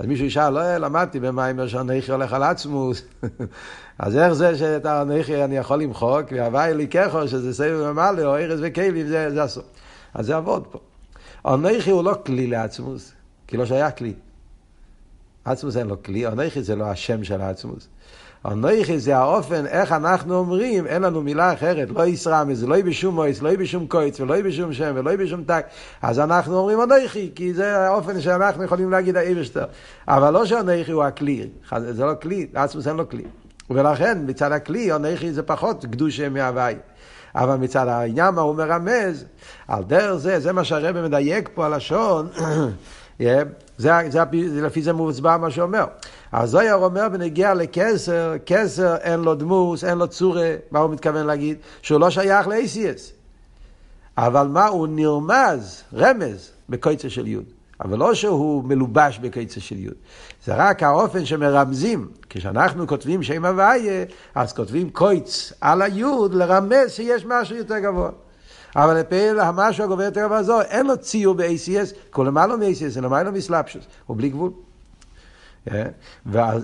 אז 0.00 0.06
מישהו 0.06 0.26
ישאל, 0.26 0.50
לא, 0.50 0.76
למדתי 0.76 1.20
במיימר 1.20 1.68
שהנכי 1.68 2.12
הולך 2.12 2.32
על 2.32 2.42
עצמוס. 2.42 3.02
אז 3.98 4.16
איך 4.16 4.32
זה 4.32 4.58
שאת 4.58 4.86
הנכי 4.86 5.44
אני 5.44 5.56
יכול 5.56 5.82
למחוק, 5.82 6.32
והוואי 6.32 6.74
לי 6.74 6.88
ככו, 6.88 7.28
שזה 7.28 7.54
סבב 7.54 7.92
ממלא, 7.92 8.22
או 8.22 8.36
ארז 8.36 8.60
זה, 9.06 9.30
זה 9.30 9.44
אסור. 9.44 9.62
אז 10.14 10.26
זה 10.26 10.36
עבוד 10.36 10.66
פה. 10.70 10.78
הנכי 11.44 11.90
הוא 11.90 12.04
לא 12.04 12.14
כלי 12.26 12.46
לעצמוס, 12.46 13.12
כי 13.46 13.56
לא 13.56 13.66
שייך 13.66 13.98
כלי. 13.98 14.14
עצמוס 15.44 15.76
אין 15.76 15.86
לו 15.86 16.02
כלי, 16.02 16.26
הנכי 16.26 16.62
זה 16.62 16.76
לא 16.76 16.84
השם 16.84 17.24
של 17.24 17.40
העצמוס. 17.40 17.88
הנכי 18.44 18.98
זה 18.98 19.16
האופן, 19.16 19.66
איך 19.66 19.92
אנחנו 19.92 20.34
אומרים, 20.34 20.86
אין 20.86 21.02
לנו 21.02 21.22
מילה 21.22 21.52
אחרת, 21.52 21.88
לא 21.90 22.06
ישרמס, 22.06 22.58
זה 22.58 22.66
לא 22.66 22.82
בשום 22.82 23.14
מויס, 23.14 23.42
לא 23.42 23.56
בשום 23.56 23.86
קויץ, 23.86 24.20
ולא 24.20 24.40
בשום 24.40 24.72
שם, 24.72 24.92
ולא 24.94 25.16
בשום 25.16 25.44
טק, 25.44 25.66
אז 26.02 26.18
אנחנו 26.18 26.58
אומרים 26.58 26.80
הנכי, 26.80 27.30
כי 27.34 27.54
זה 27.54 27.78
האופן 27.78 28.20
שאנחנו 28.20 28.64
יכולים 28.64 28.90
להגיד 28.90 29.16
האיברשטר. 29.16 29.64
אבל 30.08 30.30
לא 30.30 30.46
שהנכי 30.46 30.92
הוא 30.92 31.04
הכלי, 31.04 31.48
זה 31.78 32.04
לא 32.04 32.12
כלי, 32.22 32.46
עצמוס 32.54 32.88
אין 32.88 32.96
לו 32.96 33.08
כלי. 33.08 33.24
ולכן 33.70 34.18
מצד 34.26 34.52
הכלי, 34.52 34.92
הנכי 34.92 35.32
זה 35.32 35.42
פחות 35.42 35.84
קדושה 35.92 36.28
מהוואי. 36.28 36.74
אבל 37.34 37.56
מצד 37.56 37.88
העניין 37.88 38.34
הוא 38.34 38.54
מרמז, 38.54 39.24
על 39.68 39.84
דרך 39.84 40.16
זה, 40.16 40.40
זה 40.40 40.52
מה 40.52 40.64
שהרבא 40.64 41.02
מדייק 41.02 41.48
פה 41.54 41.66
הלשון, 41.66 42.28
זה, 43.18 43.42
זה, 43.78 43.92
זה, 44.10 44.22
לפי 44.62 44.82
זה 44.82 44.92
מוצבע 44.92 45.36
מה 45.36 45.50
שאומר. 45.50 45.84
הזויר 46.32 46.74
אומר 46.74 47.08
בנגיע 47.08 47.54
לקסר, 47.54 48.34
קסר 48.44 48.96
אין 48.96 49.20
לו 49.20 49.34
דמוס, 49.34 49.84
אין 49.84 49.98
לו 49.98 50.08
צורה, 50.08 50.56
מה 50.70 50.78
הוא 50.78 50.90
מתכוון 50.90 51.26
להגיד? 51.26 51.58
שהוא 51.82 52.00
לא 52.00 52.10
שייך 52.10 52.48
ל-ACS. 52.48 53.00
אבל 54.18 54.46
מה, 54.46 54.66
הוא 54.66 54.88
נרמז, 54.90 55.82
רמז, 55.94 56.50
בקויצה 56.68 57.10
של 57.10 57.26
יוד. 57.26 57.44
אבל 57.84 57.98
לא 57.98 58.14
שהוא 58.14 58.64
מלובש 58.64 59.18
בקיצה 59.18 59.60
של 59.60 59.78
יוד. 59.78 59.94
זה 60.44 60.54
רק 60.56 60.82
האופן 60.82 61.24
שמרמזים. 61.24 62.08
כשאנחנו 62.30 62.86
כותבים 62.86 63.22
שם 63.22 63.44
הוויה, 63.44 64.04
אז 64.34 64.52
כותבים 64.52 64.90
קויץ 64.90 65.52
על 65.60 65.82
היוד 65.82 66.34
לרמז 66.34 66.90
שיש 66.90 67.24
משהו 67.26 67.56
יותר 67.56 67.78
גבוה. 67.78 68.10
אבל 68.76 69.00
לפעיל 69.00 69.40
המשהו 69.40 69.84
הגובה 69.84 70.04
יותר 70.04 70.20
גבוה 70.20 70.42
זו, 70.42 70.60
אין 70.60 70.86
לו 70.86 70.96
ציור 70.96 71.34
ב-ACS, 71.34 71.94
כל 72.10 72.24
למעלה 72.24 72.56
מ-ACS, 72.56 72.88
זה 72.88 73.00
למעלה 73.00 73.30
מסלאפשוס, 73.30 73.84
הוא 74.06 74.16
בלי 74.16 74.28
גבול. 74.28 74.50
אה? 75.70 75.84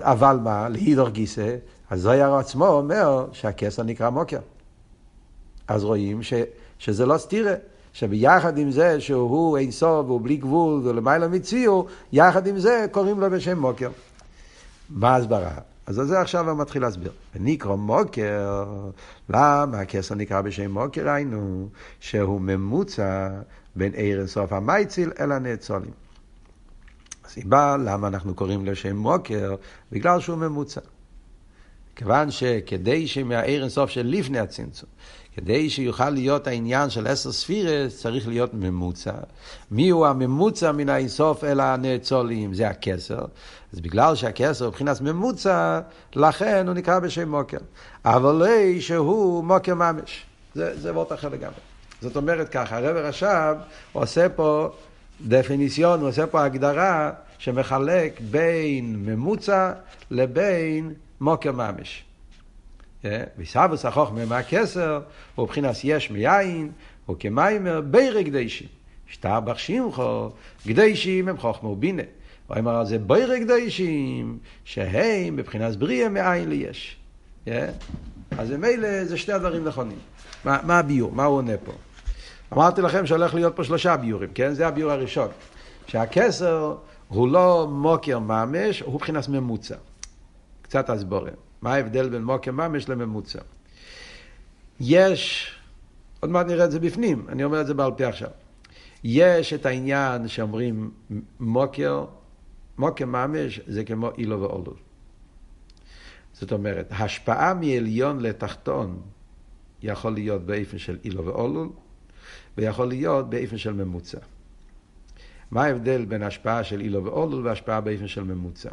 אבל 0.01 0.39
מה, 0.43 0.69
להידור 0.69 1.09
גיסא, 1.09 1.57
אז 1.91 2.01
זויר 2.01 2.35
עצמו 2.35 2.67
אומר 2.67 3.27
שהכסר 3.33 3.83
נקרא 3.83 4.11
מוקר. 4.11 4.39
אז 5.69 5.85
רואים 5.85 6.23
ש, 6.23 6.33
שזה 6.79 7.07
לא 7.07 7.19
סתירה. 7.19 7.55
שביחד 7.93 8.59
עם 8.59 8.71
זה 8.71 9.01
שהוא 9.01 9.59
אין 9.59 9.71
סוף 9.71 10.07
והוא 10.07 10.21
בלי 10.21 10.37
גבול 10.37 10.81
ולמעלה 10.85 11.29
מציור, 11.29 11.87
יחד 12.13 12.47
עם 12.47 12.59
זה 12.59 12.87
קוראים 12.91 13.21
לו 13.21 13.31
בשם 13.31 13.59
מוקר. 13.59 13.91
מה 14.91 15.15
ההסברה? 15.15 15.51
אז 15.87 15.95
זה 15.95 16.21
עכשיו 16.21 16.51
הוא 16.51 16.59
מתחיל 16.59 16.83
להסביר. 16.83 17.13
ונקרא 17.37 17.75
מוקר, 17.75 18.65
למה 19.29 19.81
הכסר 19.81 20.15
נקרא 20.15 20.41
בשם 20.41 20.71
מוקר 20.71 21.09
היינו? 21.09 21.69
שהוא 22.01 22.41
ממוצע 22.41 23.29
בין 23.77 23.93
עיר 23.93 24.19
אינסוף 24.19 24.53
המייציל 24.53 25.13
אל 25.21 25.33
הנאצולים. 25.33 26.06
הסיבה 27.27 27.77
למה 27.77 28.09
אנחנו 28.09 28.35
קוראים 28.35 28.67
לו 28.67 28.77
שם 28.77 28.97
מוקר, 28.97 29.55
בגלל 29.93 30.21
שהוא 30.21 30.39
ממוצע. 30.39 30.81
כיוון 31.97 32.31
שכדי 32.31 33.07
שמהעיר 33.07 33.63
אינסוף 33.63 33.91
של 33.91 34.07
לפני 34.07 34.39
הצמצום, 34.39 34.89
כדי 35.35 35.71
שיוכל 35.71 36.11
להיות 36.11 36.47
העניין 36.47 36.91
של 36.91 37.07
עשר 37.07 37.33
ספירס, 37.33 38.01
צריך 38.01 38.29
להיות 38.29 38.55
ממוצע. 38.55 39.13
מי 39.71 39.89
הוא 39.89 40.07
הממוצע 40.07 40.73
מן 40.73 40.89
האינסוף 40.89 41.45
אל 41.45 41.61
הנאצולים? 41.61 42.55
זה 42.55 42.69
הכסר. 42.69 43.25
אז 43.73 43.81
בגלל 43.81 44.15
שהכסר 44.15 44.65
הוא 44.65 44.71
מבחינת 44.71 45.01
ממוצע, 45.01 45.81
לכן 46.17 46.67
הוא 46.67 46.75
נקרא 46.75 46.99
בשם 46.99 47.29
מוקר. 47.29 47.59
אבל 48.05 48.35
לא 48.35 48.81
שהוא 48.81 49.45
מוקר 49.45 49.75
ממש. 49.75 50.25
זה, 50.55 50.81
זה 50.81 50.95
וורט 50.95 51.13
אחר 51.13 51.29
לגמרי. 51.29 51.61
זאת 52.01 52.17
אומרת 52.17 52.49
ככה, 52.49 52.77
הרב 52.77 52.97
רש"ב 52.97 53.55
עושה 53.93 54.29
פה 54.29 54.71
דפיניציון, 55.21 56.01
הוא 56.01 56.09
עושה 56.09 56.27
פה 56.27 56.45
הגדרה 56.45 57.11
שמחלק 57.39 58.21
בין 58.31 58.97
ממוצע 59.07 59.73
לבין 60.11 60.95
מוקר 61.21 61.53
ממש. 61.53 62.05
וסבוס 63.39 63.85
החוכמה 63.85 64.25
מהכסר, 64.25 65.01
הוא 65.35 65.45
מבחינת 65.45 65.77
יש 65.85 66.11
מיין, 66.11 66.71
הוא 67.07 67.17
כמיימר 67.21 67.81
בירי 67.81 68.25
קדשים. 68.25 68.69
שטבח 69.09 69.59
שמחו, 69.59 70.29
קדשים 70.67 71.29
הם 71.29 71.39
חוכמה 71.39 71.69
ובינה. 71.69 72.03
הוא 72.47 72.57
אומר 72.57 72.77
על 72.77 72.87
זה 72.87 72.99
בירי 72.99 73.41
קדשים, 73.41 74.39
שהם 74.65 75.37
מבחינת 75.37 75.77
בריאה 75.77 76.09
מאין 76.09 76.49
ליש. 76.49 76.97
אז 78.39 78.51
ממילא 78.51 79.05
זה 79.05 79.17
שני 79.17 79.35
הדברים 79.35 79.65
נכונים. 79.65 79.99
מה, 80.45 80.59
מה 80.63 80.79
הביור? 80.79 81.13
מה 81.13 81.25
הוא 81.25 81.37
עונה 81.37 81.57
פה? 81.65 81.73
אמרתי 82.53 82.83
לכם 82.83 83.07
שהולך 83.07 83.35
להיות 83.35 83.57
פה 83.57 83.65
שלושה 83.65 83.97
ביורים, 83.97 84.31
כן? 84.35 84.55
זה 84.55 84.67
הביור 84.67 84.91
הראשון. 84.91 85.29
שהכסר 85.87 86.77
הוא 87.09 87.29
לא 87.29 87.69
מוקר 87.71 88.19
ממש, 88.19 88.81
הוא 88.81 88.95
מבחינת 88.95 89.29
ממוצע. 89.29 89.77
קצת 90.63 90.91
הסבורם. 90.91 91.33
מה 91.63 91.75
ההבדל 91.75 92.09
בין 92.09 92.25
מוקר 92.25 92.53
ממש 92.53 92.89
לממוצע? 92.89 93.39
יש, 94.81 95.53
עוד 96.21 96.31
מעט 96.31 96.47
נראה 96.47 96.65
את 96.65 96.71
זה 96.71 96.81
בפנים, 96.81 97.27
אני 97.29 97.45
אומר 97.45 97.61
את 97.61 97.67
זה 97.67 97.75
בעל 97.75 97.93
פה 97.93 98.07
עכשיו. 98.07 98.29
יש 99.05 99.53
את 99.53 99.67
העניין 99.67 100.29
שאומרים 100.29 100.91
מוקר, 101.41 102.05
מוקר 102.79 103.07
ממש 103.07 103.61
זה 103.67 103.85
כמו 103.85 104.11
אילו 104.19 104.41
ואולול. 104.41 104.77
זאת 106.33 106.53
אומרת, 106.53 106.87
השפעה 106.91 107.55
מעליון 107.55 108.21
לתחתון 108.21 109.01
יכול 109.83 110.13
להיות 110.13 110.43
באיפן 110.43 110.79
של 110.79 110.99
אילו 111.05 111.27
ואולול, 111.27 111.69
ויכול 112.59 112.89
להיות 112.89 113.31
באיפן 113.31 113.57
של 113.57 113.73
ממוצע. 113.73 114.19
מה 115.51 115.65
ההבדל 115.65 116.05
בין 116.05 116.23
השפעה 116.23 116.65
של 116.65 116.81
אילו 116.81 117.05
ואולול 117.05 117.47
והשפעה 117.47 117.81
באיפן 117.81 118.07
של 118.07 118.25
ממוצע? 118.25 118.71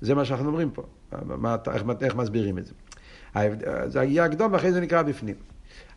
זה 0.00 0.14
מה 0.14 0.24
שאנחנו 0.24 0.46
אומרים 0.46 0.70
פה. 0.70 0.82
מה, 1.24 1.56
איך, 1.74 1.82
איך 2.00 2.14
מסבירים 2.14 2.58
את 2.58 2.64
זה? 2.66 2.72
זה 3.86 4.04
יהיה 4.04 4.24
הקדום 4.24 4.52
ואחרי 4.52 4.72
זה 4.72 4.80
נקרא 4.80 5.02
בפנים. 5.02 5.34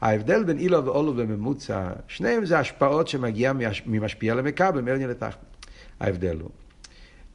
ההבדל 0.02 0.44
בין 0.44 0.60
אילו 0.60 0.86
ואולו 0.86 1.14
וממוצע, 1.18 1.90
שניהם 2.08 2.46
זה 2.46 2.60
השפעות 2.60 3.08
שמגיע 3.08 3.54
ממשפיע 3.86 4.36
למקבל, 4.36 4.82
מעליין 4.82 5.10
לתחתן. 5.10 5.46
ההבדל 6.00 6.40
הוא. 6.40 6.50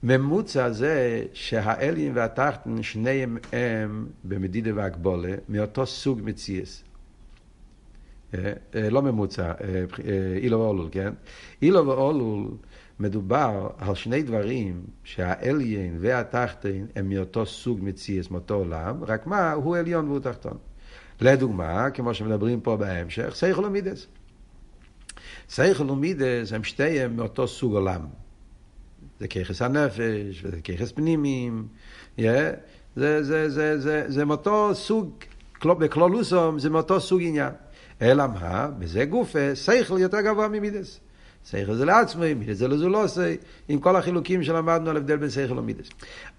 ממוצע 0.03 0.71
זה 0.71 1.25
שהאליין 1.33 2.13
והתחתן, 2.15 2.83
שניהם 2.83 3.39
הם 3.53 4.07
במדידה 4.25 4.71
והגבולה, 4.75 5.35
מאותו 5.49 5.87
סוג 5.87 6.21
מציאס. 6.25 6.85
אה, 8.35 8.53
אה, 8.75 8.91
לא 8.91 9.03
ממוצע, 9.03 9.53
אה, 9.53 9.85
אילו 10.37 10.61
ואולול, 10.61 10.89
כן? 10.93 11.13
אילו 11.63 11.87
ואולול 11.87 12.49
מדובר 13.01 13.69
על 13.79 13.95
שני 13.95 14.23
דברים 14.23 14.83
שהעליין 15.05 15.97
והתחתן 16.01 16.87
הם 16.97 17.09
מאותו 17.09 17.47
סוג 17.47 17.79
מציאס, 17.83 18.31
מאותו 18.31 18.55
עולם, 18.55 19.05
רק 19.05 19.27
מה, 19.27 19.53
הוא 19.53 19.77
עליון 19.77 20.09
והוא 20.09 20.21
תחתון. 20.21 20.57
לדוגמה, 21.21 21.91
כמו 21.91 22.15
שמדברים 22.15 22.61
פה 22.61 22.77
בהמשך, 22.77 23.35
סייכל 23.35 23.65
ומידס. 23.65 24.07
סייכל 25.49 25.91
ומידס 25.91 26.53
הם 26.53 26.65
שתיהם 26.65 27.17
מאותו 27.17 27.49
סוג 27.49 27.75
עולם. 27.75 28.01
זה 29.21 29.29
ככס 29.29 29.63
הנפש, 29.63 30.45
וזה 30.45 30.61
ככס 30.61 30.93
פנימיים, 30.93 31.67
yeah. 32.19 32.23
זה, 32.97 33.23
זה, 33.23 33.51
זה, 33.51 33.79
זה, 33.79 34.05
זה 34.09 34.25
מאותו 34.25 34.75
סוג, 34.75 35.11
בכלולוסום 35.65 36.59
זה 36.59 36.71
מאותו 36.71 37.01
סוג 37.01 37.21
עניין. 37.23 37.53
אלא 38.03 38.27
מה? 38.27 38.69
בזה 38.79 39.05
גופה, 39.05 39.55
סייכל 39.55 39.99
יותר 39.99 40.21
גבוה 40.21 40.49
ממידס. 40.49 41.01
שכל 41.51 41.75
זה 41.75 41.85
לעצמי, 41.85 42.35
מידס 42.35 42.57
זה 42.57 42.69
לזולוסי, 42.69 43.37
עם 43.69 43.81
כל 43.81 43.97
החילוקים 43.97 44.43
שלמדנו 44.43 44.91
על 44.91 44.97
הבדל 44.97 45.17
בין 45.17 45.31
שכל 45.31 45.59
ומידס. 45.59 45.89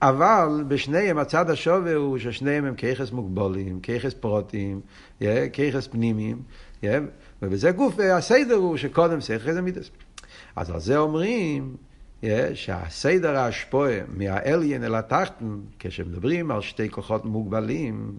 אבל 0.01 0.63
בשניהם 0.67 1.17
הצד 1.17 1.49
השווה 1.49 1.95
הוא 1.95 2.17
ששניהם 2.17 2.65
הם 2.65 2.75
כיחס 2.75 3.11
מוגבולים, 3.11 3.79
כיחס 3.79 4.13
פרוטים, 4.13 4.81
כיחס 5.53 5.87
פנימיים, 5.87 6.41
ובזה 7.41 7.71
גוף 7.71 7.99
הסדר 7.99 8.55
הוא 8.55 8.77
שקודם 8.77 9.21
שכל 9.21 9.53
זה 9.53 9.61
מידס. 9.61 9.89
אז 10.55 10.69
על 10.69 10.79
זה 10.79 10.97
אומרים, 10.97 11.75
שהסדר 12.53 13.35
ההשפועה 13.37 13.97
מהאליין 14.17 14.83
אל 14.83 14.95
התחתן, 14.95 15.59
כשמדברים 15.79 16.51
על 16.51 16.61
שתי 16.61 16.89
כוחות 16.89 17.25
מוגבלים, 17.25 18.17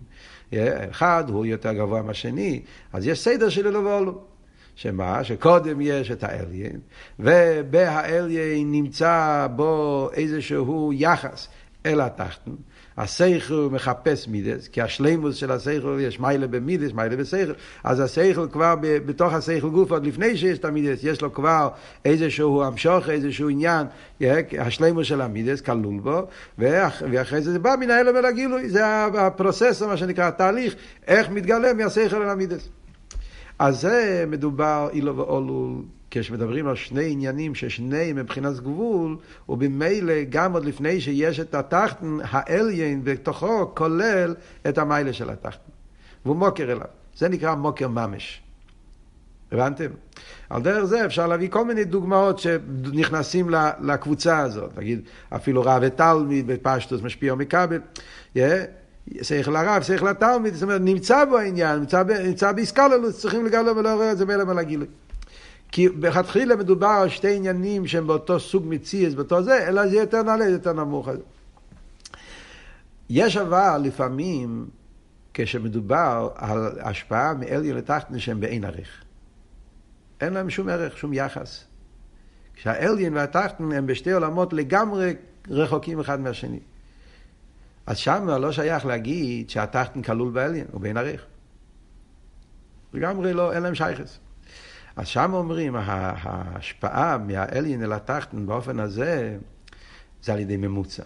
אחד 0.90 1.24
הוא 1.28 1.46
יותר 1.46 1.72
גבוה 1.72 2.02
מהשני, 2.02 2.62
אז 2.92 3.06
יש 3.06 3.20
סדר 3.20 3.48
של 3.48 3.66
אלו 3.66 3.84
ואולו. 3.84 4.20
שמה? 4.76 5.24
שקודם 5.24 5.80
יש 5.80 6.10
את 6.10 6.24
האליין, 6.24 6.80
ובהאליין 7.18 8.72
נמצא 8.72 9.46
בו 9.56 10.10
איזשהו 10.14 10.92
יחס 10.92 11.48
אל 11.86 12.00
התחתן. 12.00 12.50
השכל 12.98 13.68
מחפש 13.70 14.28
מידס, 14.28 14.68
כי 14.68 14.82
השלימוס 14.82 15.36
של 15.36 15.52
השכל 15.52 15.98
יש 16.00 16.20
מיילה 16.20 16.46
במידס, 16.46 16.92
מיילה 16.92 17.16
בשכל, 17.16 17.52
אז 17.84 18.00
השכל 18.00 18.46
כבר 18.52 18.74
בתוך 18.80 19.32
השכל 19.32 19.68
גוף, 19.68 19.90
עוד 19.90 20.06
לפני 20.06 20.36
שיש 20.36 20.58
את 20.58 20.64
המידס, 20.64 20.98
יש 21.02 21.20
לו 21.20 21.32
כבר 21.32 21.68
איזשהו 22.04 22.62
המשוך, 22.62 23.08
איזשהו 23.08 23.48
עניין, 23.48 23.86
השלימוס 24.58 25.06
של 25.06 25.20
המידס 25.20 25.60
כלול 25.60 26.00
בו, 26.00 26.26
ואחרי 26.58 27.40
זה 27.40 27.52
זה 27.52 27.58
בא 27.58 27.74
מן 27.80 27.90
האלם 27.90 28.16
אל 28.16 28.24
הגילוי, 28.24 28.68
זה 28.68 29.04
הפרוססור, 29.06 29.88
מה 29.88 29.96
שנקרא, 29.96 30.28
התהליך, 30.28 30.74
איך 31.06 31.30
מתגלה 31.30 31.72
מהשכל 31.72 32.22
אל 32.22 32.28
המידס. 32.28 32.68
אז 33.58 33.80
זה 33.80 34.24
מדובר 34.28 34.88
אילו 34.92 35.16
ואולו 35.16 35.82
כשמדברים 36.20 36.68
על 36.68 36.76
שני 36.76 37.10
עניינים 37.10 37.54
ששניהם 37.54 38.16
מבחינת 38.16 38.60
גבול, 38.60 39.16
ובמילא 39.48 40.14
גם 40.28 40.52
עוד 40.52 40.64
לפני 40.64 41.00
שיש 41.00 41.40
את 41.40 41.54
התחתן, 41.54 42.18
האליין 42.22 43.04
בתוכו 43.04 43.74
כולל 43.74 44.34
את 44.68 44.78
המיילה 44.78 45.12
של 45.12 45.30
התחתן. 45.30 45.70
והוא 46.24 46.36
מוקר 46.36 46.72
אליו. 46.72 46.86
זה 47.16 47.28
נקרא 47.28 47.54
מוקר 47.54 47.88
ממש. 47.88 48.40
הבנתם? 49.52 49.86
על 50.50 50.62
דרך 50.62 50.84
זה 50.84 51.06
אפשר 51.06 51.26
להביא 51.26 51.48
כל 51.50 51.64
מיני 51.64 51.84
דוגמאות 51.84 52.38
שנכנסים 52.38 53.50
לקבוצה 53.82 54.38
הזאת. 54.38 54.78
נגיד, 54.78 55.00
אפילו 55.28 55.62
רב 55.62 55.82
ותלמיד 55.82 56.46
בפשטוס 56.46 57.02
משפיע 57.02 57.32
ומכבל. 57.32 57.80
שכל 59.22 59.56
הרב, 59.56 59.82
שכל 59.82 60.08
התלמיד, 60.08 60.54
זאת 60.54 60.62
אומרת, 60.62 60.80
נמצא 60.80 61.24
בו 61.24 61.38
העניין, 61.38 61.78
נמצא, 61.78 62.02
נמצא 62.24 62.52
באיסקללוס, 62.52 63.20
צריכים 63.20 63.46
לגלות 63.46 63.76
רואה 63.76 64.12
את 64.12 64.18
זה 64.18 64.26
מלא 64.26 64.44
מלגילוי. 64.44 64.86
כי 65.74 65.88
בכתחילה 65.88 66.56
מדובר 66.56 66.86
על 66.86 67.08
שתי 67.08 67.36
עניינים 67.36 67.86
שהם 67.86 68.06
באותו 68.06 68.40
סוג 68.40 68.64
מציאס, 68.66 69.14
באותו 69.14 69.42
זה, 69.42 69.68
אלא 69.68 69.88
זה 69.88 69.96
יותר 69.96 70.22
נעלה, 70.22 70.44
יותר 70.44 70.72
נמוך. 70.72 71.08
יש 73.10 73.36
אבל 73.36 73.80
לפעמים, 73.84 74.66
כשמדובר 75.34 76.28
על 76.34 76.80
השפעה 76.80 77.34
מאליון 77.34 77.78
שהם 78.16 78.40
באין 78.40 78.64
ערך. 78.64 79.04
אין 80.20 80.32
להם 80.32 80.50
שום 80.50 80.68
ערך, 80.68 80.98
שום 80.98 81.12
יחס. 81.12 81.64
כשהאליין 82.54 83.16
והתחתן 83.16 83.72
הם 83.72 83.86
בשתי 83.86 84.12
עולמות 84.12 84.52
לגמרי 84.52 85.14
רחוקים 85.48 86.00
אחד 86.00 86.20
מהשני. 86.20 86.60
אז 87.86 87.96
שם 87.96 88.28
לא 88.28 88.52
שייך 88.52 88.86
להגיד 88.86 89.50
שהתחתן 89.50 90.02
כלול 90.02 90.32
באליין, 90.32 90.66
הוא 90.72 90.80
באין 90.80 90.96
ערך. 90.96 91.26
לגמרי 92.92 93.32
לא, 93.32 93.52
אין 93.52 93.62
להם 93.62 93.74
שייכס. 93.74 94.23
אז 94.96 95.06
שם 95.06 95.34
אומרים, 95.34 95.76
ההשפעה 95.76 97.18
מהאליין 97.18 97.82
אל 97.82 97.92
התחתן 97.92 98.46
באופן 98.46 98.80
הזה, 98.80 99.36
זה 100.22 100.32
על 100.32 100.38
ידי 100.38 100.56
ממוצע. 100.56 101.02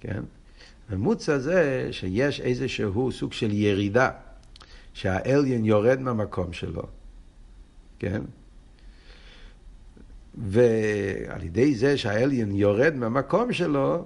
כן? 0.00 0.22
ממוצע 0.90 1.38
זה 1.38 1.88
שיש 1.90 2.40
איזשהו 2.40 3.12
סוג 3.12 3.32
של 3.32 3.52
ירידה, 3.52 4.10
שהאליין 4.94 5.64
יורד 5.64 6.00
מהמקום 6.00 6.52
שלו, 6.52 6.82
כן? 7.98 8.22
ועל 10.34 11.42
ידי 11.42 11.74
זה 11.74 11.96
שהאליין 11.96 12.54
יורד 12.54 12.94
מהמקום 12.94 13.52
שלו, 13.52 14.04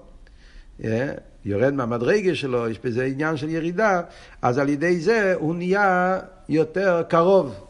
אה, 0.85 1.13
יורד 1.45 1.75
מהמדרגה 1.75 2.35
שלו, 2.35 2.69
יש 2.69 2.79
בזה 2.79 3.05
עניין 3.05 3.37
של 3.37 3.49
ירידה, 3.49 4.03
אז 4.43 4.59
על 4.59 4.69
ידי 4.69 5.01
זה 5.01 5.35
הוא 5.35 5.55
נהיה 5.55 6.21
יותר 6.49 7.03
קרוב. 7.09 7.66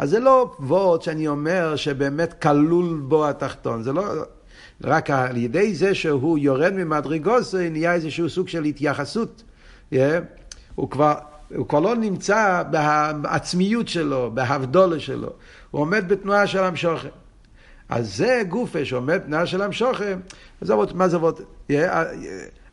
אז 0.00 0.10
זה 0.10 0.20
לא 0.20 0.54
וורד 0.60 1.02
שאני 1.02 1.28
אומר 1.28 1.76
שבאמת 1.76 2.42
כלול 2.42 3.00
בו 3.08 3.28
התחתון, 3.28 3.82
זה 3.82 3.92
לא... 3.92 4.04
רק 4.84 5.10
על 5.10 5.36
ידי 5.36 5.74
זה 5.74 5.94
שהוא 5.94 6.38
יורד 6.38 6.72
ממדרגוס, 6.72 7.54
נהיה 7.54 7.94
איזשהו 7.94 8.30
סוג 8.30 8.48
של 8.48 8.64
התייחסות. 8.64 9.42
Yeah. 9.92 9.96
הוא 10.74 10.90
כבר, 10.90 11.14
הוא 11.56 11.68
כבר 11.68 11.80
לא 11.80 11.96
נמצא 11.96 12.62
בעצמיות 13.22 13.88
שלו, 13.88 14.30
בהבדולה 14.34 15.00
שלו. 15.00 15.30
הוא 15.70 15.80
עומד 15.80 16.08
בתנועה 16.08 16.46
של 16.46 16.64
המשוכם. 16.64 17.08
אז 17.88 18.16
זה 18.16 18.42
גופה 18.48 18.84
שעומד 18.84 19.14
בתנועה 19.14 19.46
של 19.46 19.62
המשוכם, 19.62 20.20
אז 20.60 20.72
מה 20.94 21.08
זה? 21.08 21.18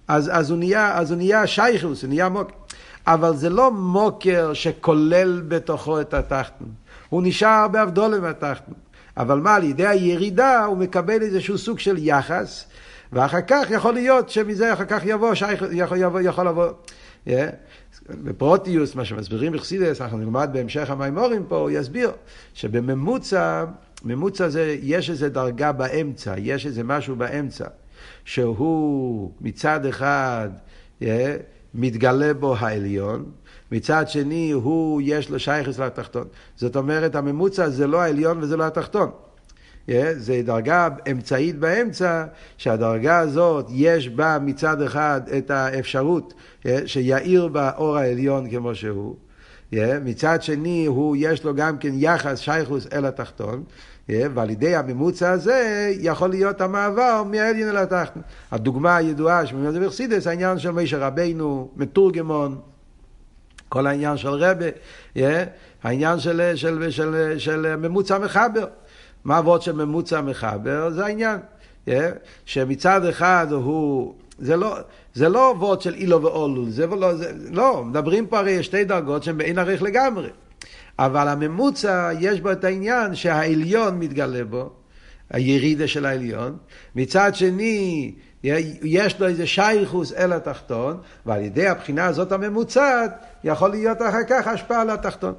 אז, 0.07 0.29
אז 0.33 0.49
הוא 0.49 0.59
נהיה, 0.59 0.99
נהיה 1.17 1.47
שייכוס, 1.47 2.01
הוא 2.01 2.09
נהיה 2.09 2.29
מוקר. 2.29 2.53
אבל 3.07 3.35
זה 3.35 3.49
לא 3.49 3.71
מוקר 3.71 4.53
שכולל 4.53 5.41
בתוכו 5.47 6.01
את 6.01 6.13
התחתן. 6.13 6.65
הוא 7.09 7.21
נשאר 7.25 7.67
באבדולה 7.67 8.19
מהתחתן. 8.19 8.71
אבל 9.17 9.39
מה, 9.39 9.55
על 9.55 9.63
ידי 9.63 9.87
הירידה 9.87 10.65
הוא 10.65 10.77
מקבל 10.77 11.21
איזשהו 11.21 11.57
סוג 11.57 11.79
של 11.79 11.95
יחס, 11.99 12.65
ואחר 13.13 13.41
כך 13.47 13.67
יכול 13.69 13.93
להיות 13.93 14.29
שמזה 14.29 14.73
אחר 14.73 14.85
כך 14.85 15.01
יבוא, 15.05 15.33
שייך, 15.33 15.63
יכול, 15.71 15.97
יבוא, 15.97 16.21
יכול 16.21 16.47
לבוא. 16.47 16.69
Yeah. 17.27 17.29
בפרוטיוס, 18.09 18.95
מה 18.95 19.05
שמסבירים 19.05 19.51
בחסידס, 19.51 20.01
אנחנו 20.01 20.17
נלמד 20.17 20.49
בהמשך 20.53 20.89
המימורים 20.89 21.43
פה, 21.47 21.57
הוא 21.57 21.69
יסביר 21.69 22.11
שבממוצע, 22.53 23.65
ממוצע 24.03 24.49
זה, 24.49 24.77
יש 24.81 25.09
איזו 25.09 25.29
דרגה 25.29 25.71
באמצע, 25.71 26.33
יש 26.37 26.65
איזה 26.65 26.83
משהו 26.83 27.15
באמצע, 27.15 27.65
שהוא 28.25 29.31
מצד 29.41 29.85
אחד 29.85 30.49
yeah, 31.01 31.05
מתגלה 31.73 32.33
בו 32.33 32.55
העליון, 32.59 33.25
מצד 33.71 34.09
שני 34.09 34.51
הוא, 34.51 35.01
יש 35.03 35.29
לו 35.29 35.39
שייכס 35.39 35.79
לתחתון. 35.79 36.27
זאת 36.55 36.75
אומרת, 36.75 37.15
הממוצע 37.15 37.69
זה 37.69 37.87
לא 37.87 38.01
העליון 38.01 38.37
וזה 38.43 38.57
לא 38.57 38.63
התחתון. 38.63 39.09
Yeah, 39.89 39.91
זה 40.17 40.41
דרגה 40.45 40.89
אמצעית 41.11 41.59
באמצע, 41.59 42.25
שהדרגה 42.57 43.19
הזאת 43.19 43.65
יש 43.69 44.09
בה 44.09 44.37
מצד 44.41 44.81
אחד 44.81 45.21
את 45.37 45.51
האפשרות 45.51 46.33
yeah, 46.63 46.67
שיאיר 46.85 47.47
בה 47.47 47.71
אור 47.77 47.97
העליון 47.97 48.49
כמו 48.49 48.75
שהוא. 48.75 49.15
Yeah, 49.73 49.77
מצד 50.03 50.41
שני 50.41 50.85
הוא 50.85 51.15
יש 51.19 51.43
לו 51.43 51.55
גם 51.55 51.77
כן 51.77 51.91
יחס 51.93 52.39
שייכוס 52.39 52.87
אל 52.93 53.05
התחתון, 53.05 53.63
yeah, 54.07 54.11
ועל 54.33 54.49
ידי 54.49 54.75
הממוצע 54.75 55.31
הזה 55.31 55.91
יכול 55.99 56.29
להיות 56.29 56.61
המעבר 56.61 57.23
מהעליון 57.23 57.69
אל 57.69 57.77
התחתון. 57.77 58.21
הדוגמה 58.51 58.95
הידועה 58.95 59.45
שבאמת 59.45 59.73
זה 59.73 59.79
בחסידס, 59.79 60.27
העניין 60.27 60.59
של 60.59 60.71
מישר 60.71 60.99
רבינו, 61.01 61.69
מתורגמון, 61.75 62.57
כל 63.69 63.87
העניין 63.87 64.17
של 64.17 64.29
רבה, 64.29 64.65
yeah, 65.15 65.19
העניין 65.83 66.19
של, 66.19 66.51
של, 66.55 66.91
של, 66.91 66.91
של, 66.91 67.35
של 67.37 67.75
ממוצע 67.75 68.17
מחבר. 68.17 68.65
מה 69.23 69.37
עבוד 69.37 69.61
של 69.61 69.71
ממוצע 69.71 70.21
מחבר? 70.21 70.89
זה 70.89 71.05
העניין. 71.05 71.39
Yeah, 71.87 71.91
שמצד 72.45 73.05
אחד 73.05 73.47
הוא, 73.51 74.15
זה 74.39 74.57
לא, 74.57 74.77
זה 75.13 75.29
לא 75.29 75.49
עבוד 75.49 75.81
של 75.81 75.93
אילו 75.93 76.21
ואולול, 76.21 76.69
זה 76.69 76.87
לא, 76.87 77.15
זה, 77.15 77.31
לא, 77.51 77.83
מדברים 77.85 78.27
פה 78.27 78.39
הרי 78.39 78.63
שתי 78.63 78.83
דרגות 78.83 79.23
שהן 79.23 79.37
באין 79.37 79.59
ערך 79.59 79.81
לגמרי. 79.81 80.29
אבל 80.99 81.27
הממוצע, 81.27 82.09
יש 82.19 82.41
בו 82.41 82.51
את 82.51 82.63
העניין 82.63 83.15
שהעליון 83.15 83.99
מתגלה 83.99 84.43
בו, 84.43 84.69
הירידה 85.29 85.87
של 85.87 86.05
העליון. 86.05 86.57
מצד 86.95 87.35
שני, 87.35 88.13
יש 88.83 89.19
לו 89.19 89.27
איזה 89.27 89.47
שייכוס 89.47 90.13
אל 90.13 90.33
התחתון, 90.33 90.97
ועל 91.25 91.41
ידי 91.41 91.67
הבחינה 91.67 92.05
הזאת 92.05 92.31
הממוצעת, 92.31 93.25
יכול 93.43 93.69
להיות 93.69 94.01
אחר 94.01 94.23
כך 94.29 94.47
השפעה 94.47 94.81
על 94.81 94.89
התחתון. 94.89 95.33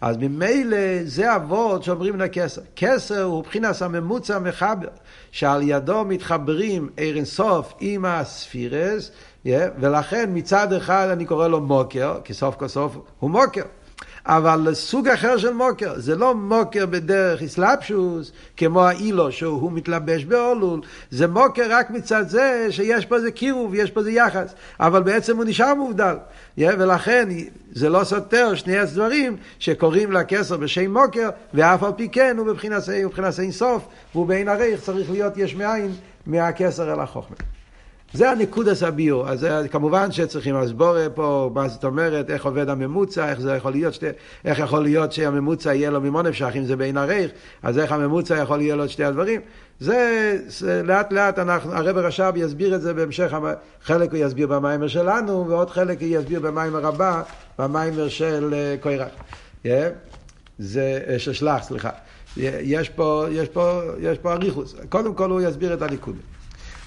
אז 0.00 0.16
ממילא 0.16 0.76
זה 1.04 1.36
אבות 1.36 1.84
שאומרים 1.84 2.20
לכסר. 2.20 2.60
כסר 2.76 3.22
הוא 3.22 3.40
מבחינת 3.40 3.82
הממוצע 3.82 4.38
מחבר, 4.38 4.88
שעל 5.30 5.62
ידו 5.62 6.04
מתחברים 6.04 6.88
ער 6.96 7.16
אינסוף 7.16 7.74
עם 7.80 8.04
הספירס, 8.04 9.10
ולכן 9.46 10.30
מצד 10.34 10.72
אחד 10.72 11.08
אני 11.12 11.24
קורא 11.24 11.48
לו 11.48 11.60
מוקר, 11.60 12.18
כי 12.24 12.34
סוף 12.34 12.54
כל 12.54 12.68
סוף 12.68 12.96
הוא 13.18 13.30
מוקר. 13.30 13.62
אבל 14.28 14.74
סוג 14.74 15.08
אחר 15.08 15.36
של 15.36 15.52
מוקר, 15.52 15.92
זה 15.96 16.16
לא 16.16 16.34
מוקר 16.34 16.86
בדרך 16.86 17.42
אסלאפשוס, 17.42 18.32
כמו 18.56 18.84
האילו 18.84 19.32
שהוא 19.32 19.72
מתלבש 19.72 20.24
באולול, 20.24 20.80
זה 21.10 21.26
מוקר 21.26 21.66
רק 21.70 21.90
מצד 21.90 22.28
זה 22.28 22.66
שיש 22.70 23.06
פה 23.06 23.16
איזה 23.16 23.30
קירוב, 23.30 23.74
יש 23.74 23.90
פה 23.90 24.00
איזה 24.00 24.10
יחס, 24.10 24.54
אבל 24.80 25.02
בעצם 25.02 25.36
הוא 25.36 25.44
נשאר 25.44 25.74
מובדל, 25.74 26.16
ולכן 26.58 27.28
זה 27.72 27.88
לא 27.88 28.04
סותר 28.04 28.54
שני 28.54 28.78
הדברים 28.78 29.36
שקוראים 29.58 30.12
לכסר 30.12 30.56
בשם 30.56 30.92
מוקר, 30.92 31.28
ואף 31.54 31.82
על 31.82 31.92
פי 31.96 32.08
כן 32.08 32.36
הוא 32.38 32.46
מבחינת 32.46 32.82
אין 33.38 33.52
סוף, 33.52 33.82
והוא 34.14 34.26
בעין 34.26 34.48
הריך 34.48 34.80
צריך 34.80 35.10
להיות 35.10 35.36
יש 35.36 35.54
מאין 35.54 35.92
מהכסר 36.26 36.92
אל 36.94 37.00
החוכמה. 37.00 37.57
זה 38.12 38.30
הנקודס 38.30 38.82
הביור. 38.82 39.28
אז 39.28 39.46
כמובן 39.70 40.12
שצריכים 40.12 40.54
לסבור 40.54 40.96
פה 41.14 41.50
מה 41.54 41.68
זאת 41.68 41.84
אומרת, 41.84 42.30
איך 42.30 42.44
עובד 42.44 42.68
הממוצע, 42.68 43.30
איך 43.30 43.40
זה 43.40 43.56
יכול 43.56 43.72
להיות, 43.72 43.94
שתי, 43.94 44.06
איך 44.44 44.58
יכול 44.58 44.82
להיות 44.82 45.12
שהממוצע 45.12 45.74
יהיה 45.74 45.90
לו 45.90 46.00
ממון 46.00 46.26
אפשר, 46.26 46.48
אם 46.58 46.64
זה 46.64 46.76
בין 46.76 46.96
הרייך, 46.96 47.30
אז 47.62 47.78
איך 47.78 47.92
הממוצע 47.92 48.36
יכול 48.36 48.58
להיות 48.58 48.78
לו 48.78 48.84
את 48.84 48.90
שתי 48.90 49.04
הדברים. 49.04 49.40
זה, 49.80 50.36
זה 50.46 50.82
לאט 50.84 51.12
לאט 51.12 51.38
אנחנו, 51.38 51.72
הרב 51.72 51.96
רש"ב 51.98 52.32
יסביר 52.36 52.74
את 52.74 52.82
זה 52.82 52.94
בהמשך, 52.94 53.32
חלק 53.82 54.10
הוא 54.10 54.18
יסביר 54.18 54.46
במיימר 54.46 54.88
שלנו, 54.88 55.48
ועוד 55.48 55.70
חלק 55.70 56.00
הוא 56.00 56.08
יסביר 56.10 56.40
במיימר 56.40 56.86
הבא, 56.86 57.22
במיימר 57.58 58.08
של 58.08 58.54
uh, 58.54 58.82
קוירח. 58.82 59.08
Yeah. 59.64 59.68
זה, 60.58 61.00
uh, 61.06 61.18
של 61.18 61.32
שלח, 61.32 61.62
סליחה. 61.62 61.90
יש 62.36 62.88
פה, 62.88 63.26
יש 63.30 63.48
פה, 63.48 63.80
יש 64.00 64.18
פה 64.18 64.32
אריכוס. 64.32 64.74
קודם 64.88 65.14
כל 65.14 65.30
הוא 65.30 65.40
יסביר 65.40 65.74
את 65.74 65.82
הנקודה. 65.82 66.18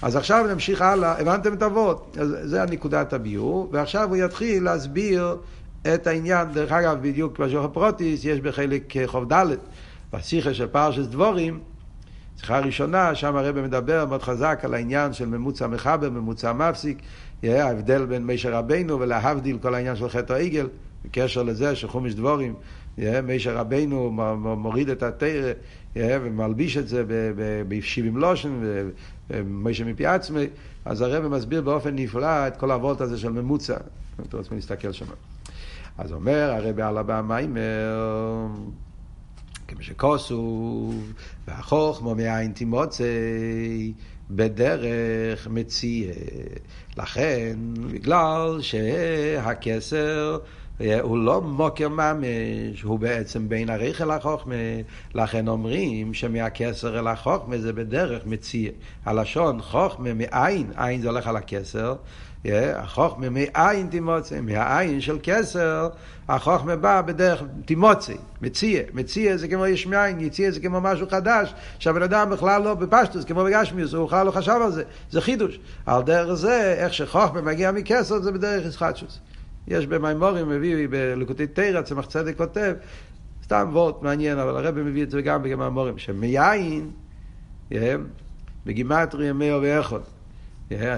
אז 0.02 0.16
עכשיו 0.16 0.46
נמשיך 0.52 0.82
הלאה, 0.82 1.20
הבנתם 1.20 1.54
את 1.54 1.62
אבות? 1.62 2.16
זה 2.42 2.62
הנקודת 2.62 3.12
הביור, 3.12 3.68
ועכשיו 3.72 4.08
הוא 4.08 4.16
יתחיל 4.16 4.64
להסביר 4.64 5.36
את 5.94 6.06
העניין, 6.06 6.48
דרך 6.52 6.72
אגב, 6.72 6.98
בדיוק 7.02 7.38
בשוח 7.38 7.64
הפרוטיס, 7.64 8.24
יש 8.24 8.40
בחלק 8.40 8.94
חוב 9.06 9.32
ד' 9.32 9.46
בשיחה 10.12 10.54
של 10.54 10.66
פרשס 10.66 11.06
דבורים, 11.06 11.60
שיחה 12.36 12.58
ראשונה, 12.58 13.14
שם 13.14 13.36
הרב 13.36 13.60
מדבר 13.60 14.06
מאוד 14.06 14.22
חזק 14.22 14.60
על 14.62 14.74
העניין 14.74 15.12
של 15.12 15.26
ממוצע 15.26 15.66
מחבר, 15.66 16.10
ממוצע 16.10 16.52
מפסיק, 16.52 16.98
ההבדל 17.42 18.04
בין 18.06 18.26
מישר 18.26 18.54
רבינו 18.54 19.00
ולהבדיל 19.00 19.58
כל 19.58 19.74
העניין 19.74 19.96
של 19.96 20.08
חטא 20.08 20.32
העגל, 20.32 20.68
בקשר 21.04 21.42
לזה 21.42 21.76
שחומש 21.76 22.14
דבורים, 22.14 22.54
מישר 23.22 23.56
רבינו 23.56 24.10
מוריד 24.56 24.88
את 24.88 25.02
התרא 25.02 25.52
ומלביש 25.96 26.76
את 26.76 26.88
זה 26.88 27.04
בשבעים 27.68 28.16
לושן, 28.16 28.62
מישר 29.44 29.84
מפי 29.84 30.06
עצמי, 30.06 30.46
אז 30.84 31.00
הרב 31.00 31.28
מסביר 31.28 31.62
באופן 31.62 31.94
נפלא 31.94 32.46
את 32.48 32.56
כל 32.56 32.70
הוולט 32.70 33.00
הזה 33.00 33.18
של 33.18 33.32
ממוצע. 33.32 33.76
אתם 34.28 34.36
רוצים 34.36 34.56
להסתכל 34.56 34.92
שם. 34.92 35.06
אז 35.98 36.12
אומר 36.12 36.50
הרב 36.50 36.80
על 36.80 36.98
הבא 36.98 37.22
מיימר 37.26 38.46
כמו 39.68 39.82
שכוסוב, 39.82 41.12
והחוכמו 41.48 42.14
מאין 42.14 42.52
תימוצי 42.52 43.92
בדרך 44.30 45.48
מציע. 45.50 46.12
לכן, 46.96 47.56
בגלל 47.92 48.58
שהכסר 48.60 50.38
הוא 50.80 51.18
לא 51.18 51.40
מוקר 51.40 51.88
ממש, 51.88 52.82
הוא 52.82 52.98
בעצם 52.98 53.48
בין 53.48 53.70
הריח 53.70 54.02
אל 54.02 54.10
החוכמה. 54.10 54.54
לכן 55.14 55.48
אומרים 55.48 56.14
שמהכסר 56.14 56.98
אל 56.98 57.06
החוכמה 57.06 57.58
זה 57.58 57.72
בדרך 57.72 58.26
מציע. 58.26 58.70
הלשון 59.04 59.62
חוכמה 59.62 60.14
מאין, 60.14 60.66
עין 60.76 61.02
זה 61.02 61.08
הולך 61.08 61.26
על 61.26 61.36
הכסר, 61.36 61.94
החוכמה 62.76 63.30
מאין 63.30 63.86
תימוצי, 63.90 64.40
מהעין 64.40 65.00
של 65.00 65.18
כסר, 65.22 65.88
החוכמה 66.28 66.76
בא 66.76 67.00
בדרך 67.00 67.42
תימוצי, 67.64 68.16
מציע. 68.42 68.82
מציע 68.92 69.36
זה 69.36 69.48
כמו 69.48 69.66
יש 69.66 69.86
מאין, 69.86 70.20
יציע 70.20 70.50
זה 70.50 70.60
כמו 70.60 70.80
משהו 70.80 71.06
חדש, 71.10 71.54
שהבן 71.78 72.02
אדם 72.02 72.30
בכלל 72.30 72.62
לא 72.62 72.74
בפשטוס, 72.74 73.24
כמו 73.24 73.44
בגשמיוס, 73.44 73.94
הוא 73.94 74.06
בכלל 74.06 74.26
לא 74.26 74.30
חשב 74.30 74.58
על 74.64 74.72
זה, 74.72 74.84
זה 75.10 75.20
חידוש. 75.20 75.58
על 75.86 76.02
דרך 76.02 76.34
זה, 76.34 76.74
איך 76.78 76.94
שחוכמה 76.94 77.40
מגיע 77.40 77.72
מכסר, 77.72 78.20
זה 78.20 78.32
בדרך 78.32 78.66
ישחטשוס. 78.66 79.18
יש 79.68 79.86
במימורים, 79.86 80.48
מביא 80.48 80.88
בלקוטי 80.90 81.46
תרא, 81.46 81.82
צמח 81.82 82.06
צדק 82.06 82.36
כותב, 82.36 82.74
סתם 83.44 83.68
וורט 83.72 84.02
מעניין, 84.02 84.38
אבל 84.38 84.56
הרב 84.56 84.78
מביא 84.78 85.02
את 85.02 85.10
זה 85.10 85.22
גם 85.22 85.42
במימורים, 85.42 85.98
שמיין, 85.98 86.90
בגימטריה 88.66 89.32
מאו 89.32 89.62
ואחד. 89.62 90.00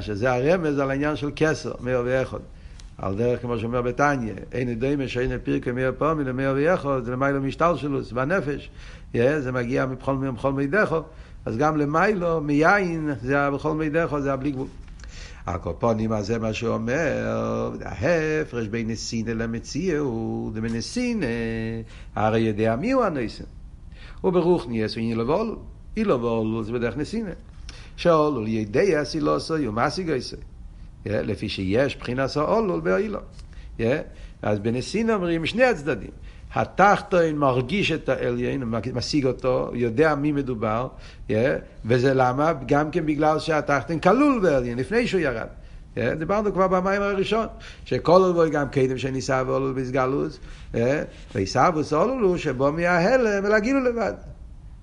שזה 0.01 0.33
הרמז 0.33 0.79
על 0.79 0.91
העניין 0.91 1.17
של 1.17 1.31
כסר, 1.37 1.73
מאו 1.81 2.01
ואחד. 2.05 2.39
על 2.99 3.15
דרך 3.15 3.43
כמו 3.43 3.59
שאומר 3.59 3.83
בתניא, 3.83 4.33
אין 4.53 4.75
דומה 4.75 5.09
שאין 5.09 5.39
פירקי 5.45 5.73
מאו 5.73 5.91
פעמי 5.99 6.25
למאו 6.25 6.53
ואחד, 6.57 7.05
זה 7.05 7.13
למיילו 7.13 7.41
משתלשלוס 7.41 8.13
בנפש, 8.13 8.71
זה 9.15 9.53
מגיע 9.53 9.87
מבכל 9.87 10.53
מידךו, 10.53 11.03
אז 11.45 11.57
גם 11.57 11.77
למיילו, 11.77 12.41
מיין, 12.41 13.11
זה 13.23 13.51
בכל 13.51 13.75
מידךו, 13.75 14.21
זה 14.21 14.33
הבלי 14.33 14.51
גבול. 14.51 14.67
הקופונים, 15.47 16.13
אז 16.13 16.27
זה 16.27 16.39
מה 16.39 16.53
שהוא 16.53 16.75
אומר, 16.75 17.73
ההפרש 17.83 18.69
בין 18.69 18.91
נסינה 18.91 19.35
למציאות, 19.35 20.53
ובנסינה, 20.55 21.27
הרי 22.15 22.41
יודע 22.41 22.77
מי 22.77 22.93
הוא 22.93 23.05
הנסינה. 23.05 23.49
וברוך 24.25 24.65
הוא 24.65 24.73
אילו 24.97 25.29
ואולו, 25.29 25.57
אילו 25.97 26.23
ואולו 26.23 26.65
זה 26.65 26.73
בדרך 26.73 26.97
נסינה. 26.97 27.31
שאולול 27.97 28.49
ידע 28.49 29.05
סילוסו 29.05 29.59
יומאסי 29.59 30.03
גייסו. 30.03 30.37
לפי 31.07 31.49
שיש 31.49 31.97
בחינת 31.97 32.37
האולול 32.37 32.81
באילו. 32.81 33.19
אז 34.43 34.59
בנסין 34.59 35.11
אומרים 35.11 35.47
שני 35.47 35.65
הצדדים. 35.65 36.11
התחתון 36.55 37.37
מרגיש 37.37 37.93
את 37.93 38.09
העליין, 38.09 38.65
משיג 38.95 39.27
אותו, 39.27 39.71
יודע 39.75 40.15
מי 40.15 40.33
מדובר, 40.33 40.89
וזה 41.85 42.15
למה? 42.15 42.53
גם 42.67 42.91
כן 42.91 43.07
בגלל 43.07 43.39
שהתחתון 43.39 43.99
כלול 43.99 44.41
בעליין, 44.43 44.79
לפני 44.79 45.07
שהוא 45.07 45.21
ירד. 45.21 45.47
דיברנו 46.19 46.53
כבר 46.53 46.69
במים 46.69 47.03
הראשון, 47.03 47.47
שכל 47.85 48.23
אולבוי 48.23 48.51
גם 48.51 48.69
קדם 48.69 48.99
שניסה 48.99 49.43
ואולול 49.47 49.73
בסגלוס, 49.73 50.39
ועיסאוווס 51.35 51.93
אולולו 51.93 52.39
שבו 52.39 52.73
מההלם 52.73 53.47
אלא 53.47 53.59
גילו 53.59 53.81
לבד. 53.81 54.13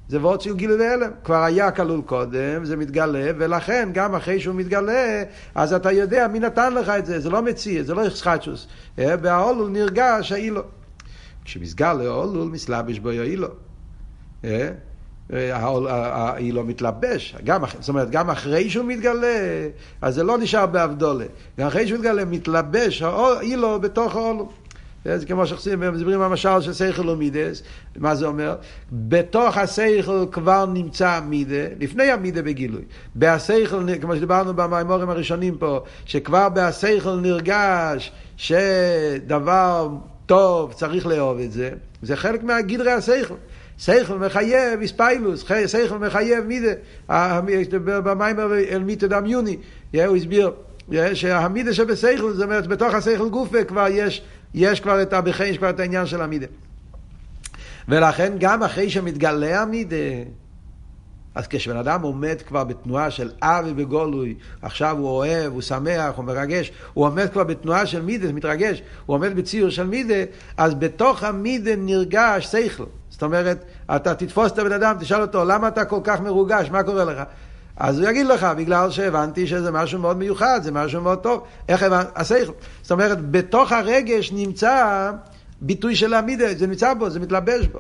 זה 0.10 0.20
וורד 0.20 0.42
של 0.42 0.56
גילוי 0.56 0.80
והלם. 0.80 1.12
כבר 1.24 1.44
היה 1.44 1.72
כלול 1.72 2.02
קודם, 2.06 2.66
זה 2.66 2.78
מתגלה, 2.78 3.32
ולכן 3.38 3.90
גם 3.94 4.16
אחרי 4.16 4.40
שהוא 4.40 4.56
מתגלה, 4.56 5.24
אז 5.56 5.74
אתה 5.74 5.92
יודע 5.92 6.28
מי 6.28 6.40
נתן 6.40 6.74
לך 6.74 6.90
את 6.90 7.06
זה, 7.06 7.20
זה 7.20 7.30
לא 7.30 7.42
מציע, 7.42 7.84
זה 7.84 7.94
לא 7.94 8.02
יחסחטשוס. 8.02 8.68
והאולול 8.98 9.70
נרגש 9.70 10.32
האילו. 10.32 10.62
כשמסגל 11.46 12.02
האולול 12.02 12.50
מסלבש 12.50 13.00
בו 13.00 13.10
האילו. 13.10 13.48
האילו 15.30 16.64
מתלבש, 16.64 17.36
גם, 17.44 17.62
זאת 17.80 17.90
אומרת, 17.90 18.10
גם 18.10 18.30
אחרי 18.30 18.70
שהוא 18.70 18.86
מתגלה, 18.86 19.68
אז 20.02 20.16
זה 20.16 20.24
לא 20.24 20.38
נשאר 20.38 20.66
באבדולה. 20.66 21.26
גם 21.60 21.68
אחרי 21.68 21.88
שהוא 21.88 22.00
מתגלה, 22.00 22.26
מתלבש 22.26 23.02
האילו 23.02 23.80
בתוך 23.80 24.16
האולול. 24.16 24.46
זה 25.06 25.26
כמו 25.26 25.48
שמדברים 25.48 26.20
במשל 26.20 26.62
של 26.62 26.74
סייכל 26.74 27.10
ומידס, 27.10 27.64
מה 27.98 28.16
זה 28.16 28.26
אומר? 28.26 28.56
בתוך 28.92 29.58
הסייכל 29.58 30.26
כבר 30.32 30.66
נמצא 30.66 31.20
מידה, 31.28 31.66
לפני 31.80 32.12
המידה 32.12 32.42
בגילוי. 32.42 32.82
בהסייכל, 33.16 33.86
כמו 34.02 34.16
שדיברנו 34.16 34.54
במימורים 34.54 35.10
הראשונים 35.10 35.58
פה, 35.58 35.80
שכבר 36.06 36.50
בהסייכל 36.50 37.16
נרגש 37.16 38.12
שדבר 38.38 39.90
טוב 40.32 40.74
צריך 40.74 41.06
לאהוב 41.06 41.40
את 41.40 41.52
זה, 41.52 41.70
זה 42.02 42.16
חלק 42.16 42.44
מהגדרי 42.44 42.92
הסייכל. 42.92 43.34
סייכל 43.80 44.18
מחייב 44.18 44.82
איספיילוס, 44.82 45.46
סייכל 45.66 45.98
מחייב 45.98 46.46
מידה. 46.46 46.72
במיימר 47.84 48.54
אל 48.54 48.84
מיתה 48.84 49.08
דמיוני, 49.08 49.58
הוא 49.94 50.16
הסביר 50.18 50.52
שהמידה 51.14 51.74
שבסייכל, 51.74 52.34
זאת 52.34 52.44
אומרת, 52.44 52.68
בתוך 52.68 52.94
הסייכל 52.94 53.30
גופה 53.30 53.64
כבר 53.64 53.88
יש 53.90 54.22
יש 54.54 54.80
כבר 54.80 55.02
את 55.02 55.14
הבחי, 55.14 55.48
יש 55.48 55.58
כבר 55.58 55.70
את 55.70 55.80
העניין 55.80 56.06
של 56.06 56.22
המידה. 56.22 56.48
ולכן 57.90 58.34
גם 58.40 58.64
אחרי 58.64 58.90
שמתגלה 58.90 59.62
המידה, 59.62 59.96
אז 61.36 61.48
כשבן 61.48 61.78
אדם 61.78 62.02
עומד 62.02 62.42
כבר 62.48 62.64
בתנועה 62.64 63.12
של 63.12 63.32
אבי 63.42 63.74
בגולוי, 63.74 64.36
עכשיו 64.62 64.98
הוא 64.98 65.08
אוהב, 65.10 65.54
הוא 65.54 65.62
שמח, 65.62 66.16
הוא 66.16 66.26
מרגש, 66.26 66.72
הוא 66.94 67.06
עומד 67.06 67.30
כבר 67.30 67.44
בתנועה 67.44 67.86
של 67.86 68.02
מידה, 68.02 68.32
מתרגש, 68.32 68.82
הוא 69.06 69.16
עומד 69.16 69.36
בציור 69.36 69.70
של 69.70 69.88
מידה, 69.88 70.24
אז 70.58 70.74
בתוך 70.76 71.24
המידה 71.24 71.72
נרגש 71.78 72.46
שכל. 72.46 72.86
זאת 73.10 73.24
אומרת, 73.24 73.66
אתה 73.96 74.16
תתפוס 74.16 74.52
את 74.52 74.60
הבן 74.60 74.72
אדם, 74.72 74.96
תשאל 75.00 75.22
אותו, 75.22 75.46
למה 75.46 75.68
אתה 75.68 75.86
כל 75.86 76.00
כך 76.04 76.22
מרוגש, 76.22 76.70
מה 76.70 76.84
קורה 76.84 77.06
לך? 77.06 77.24
אז 77.78 78.00
הוא 78.00 78.10
יגיד 78.10 78.26
לך, 78.26 78.48
בגלל 78.58 78.92
שהבנתי 78.92 79.48
שזה 79.48 79.72
משהו 79.72 80.00
מאוד 80.00 80.18
מיוחד, 80.18 80.60
זה 80.64 80.72
משהו 80.72 81.02
מאוד 81.02 81.20
טוב. 81.20 81.44
איך 81.70 81.84
הבנתי? 81.84 82.10
השכל. 82.16 82.52
זאת 82.82 82.92
אומרת, 82.92 83.32
בתוך 83.32 83.72
הרגש 83.72 84.32
נמצא 84.32 85.12
ביטוי 85.62 85.96
של 85.96 86.14
המידה, 86.14 86.56
זה 86.58 86.68
נמצא 86.68 86.94
בו, 86.94 87.10
זה 87.10 87.20
מתלבש 87.20 87.68
בו. 87.68 87.80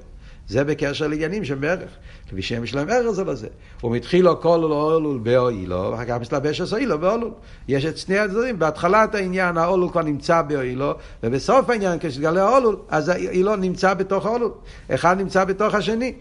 זה 0.51 0.63
בקשר 0.63 1.07
לעניינים 1.07 1.45
שהם 1.45 1.63
ערך. 1.63 1.89
כפי 2.29 2.41
שהם 2.41 2.63
יש 2.63 2.75
להם 2.75 2.89
ערך 2.89 3.11
זה 3.11 3.23
לזה. 3.23 3.47
ומתחילו 3.83 4.41
כל 4.41 4.63
אולול 4.63 5.19
באוילו, 5.23 5.89
ואחר 5.91 6.05
כך 6.05 6.17
מסתלבש 6.21 6.61
עשו 6.61 6.77
אילו 6.77 6.99
באולול. 6.99 7.31
יש 7.67 7.85
את 7.85 7.97
שני 7.97 8.19
הצדדים, 8.19 8.59
בהתחלת 8.59 9.15
העניין 9.15 9.57
האולול 9.57 9.89
כבר 9.89 10.01
נמצא 10.01 10.41
באוילו, 10.41 10.93
ובסוף 11.23 11.69
העניין 11.69 11.97
כשתגלה 12.01 12.43
האולול, 12.43 12.77
אז 12.89 13.09
האילו 13.09 13.55
נמצא 13.55 13.93
בתוך 13.93 14.25
האולול. 14.25 14.51
אחד 14.89 15.17
נמצא 15.17 15.43
בתוך 15.43 15.75
השני. 15.75 16.13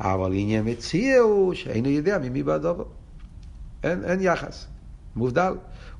אבל 0.00 0.30
עניין 0.34 0.68
מציע 0.68 1.18
הוא 1.18 1.54
שאינו 1.54 1.88
יודע 1.88 2.18
ממי 2.18 2.42
בעדו. 2.42 2.84
אין, 3.82 4.04
אין 4.04 4.20
יחס, 4.20 4.66
מובדל. 5.16 5.52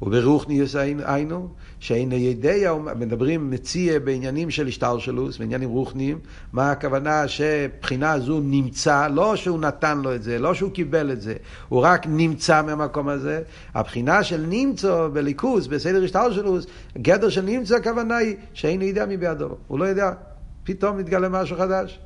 וברוכניוס 0.03 0.77
היינו, 0.77 1.49
שאין 1.81 2.12
ידע, 2.12 2.75
מדברים 2.75 3.51
מציע 3.51 3.99
בעניינים 3.99 4.51
של 4.51 4.66
השתלשלוס, 4.66 5.38
בעניינים 5.38 5.71
רוחניים, 5.71 6.18
מה 6.53 6.71
הכוונה 6.71 7.29
שבחינה 7.29 8.18
זו 8.18 8.40
נמצא, 8.40 9.09
לא 9.09 9.37
שהוא 9.37 9.61
נתן 9.61 9.99
לו 9.99 10.14
את 10.14 10.23
זה, 10.23 10.38
לא 10.38 10.55
שהוא 10.55 10.71
קיבל 10.71 11.12
את 11.12 11.21
זה, 11.21 11.35
הוא 11.68 11.81
רק 11.81 12.07
נמצא 12.07 12.62
מהמקום 12.62 13.09
הזה. 13.09 13.42
הבחינה 13.75 14.25
של 14.25 14.44
נמצא 14.49 15.09
בליכוס, 15.12 15.66
בסדר 15.66 16.05
השתלשלוס, 16.05 16.66
גדר 16.99 17.29
של 17.29 17.42
נמצא 17.42 17.77
הכוונה 17.77 18.16
היא 18.16 18.37
שאין 18.53 18.83
ידע 18.83 19.07
מבידו, 19.07 19.49
הוא 19.66 19.79
לא 19.79 19.85
יודע, 19.85 20.12
פתאום 20.64 20.97
מתגלה 20.97 21.29
משהו 21.29 21.57
חדש. 21.57 22.01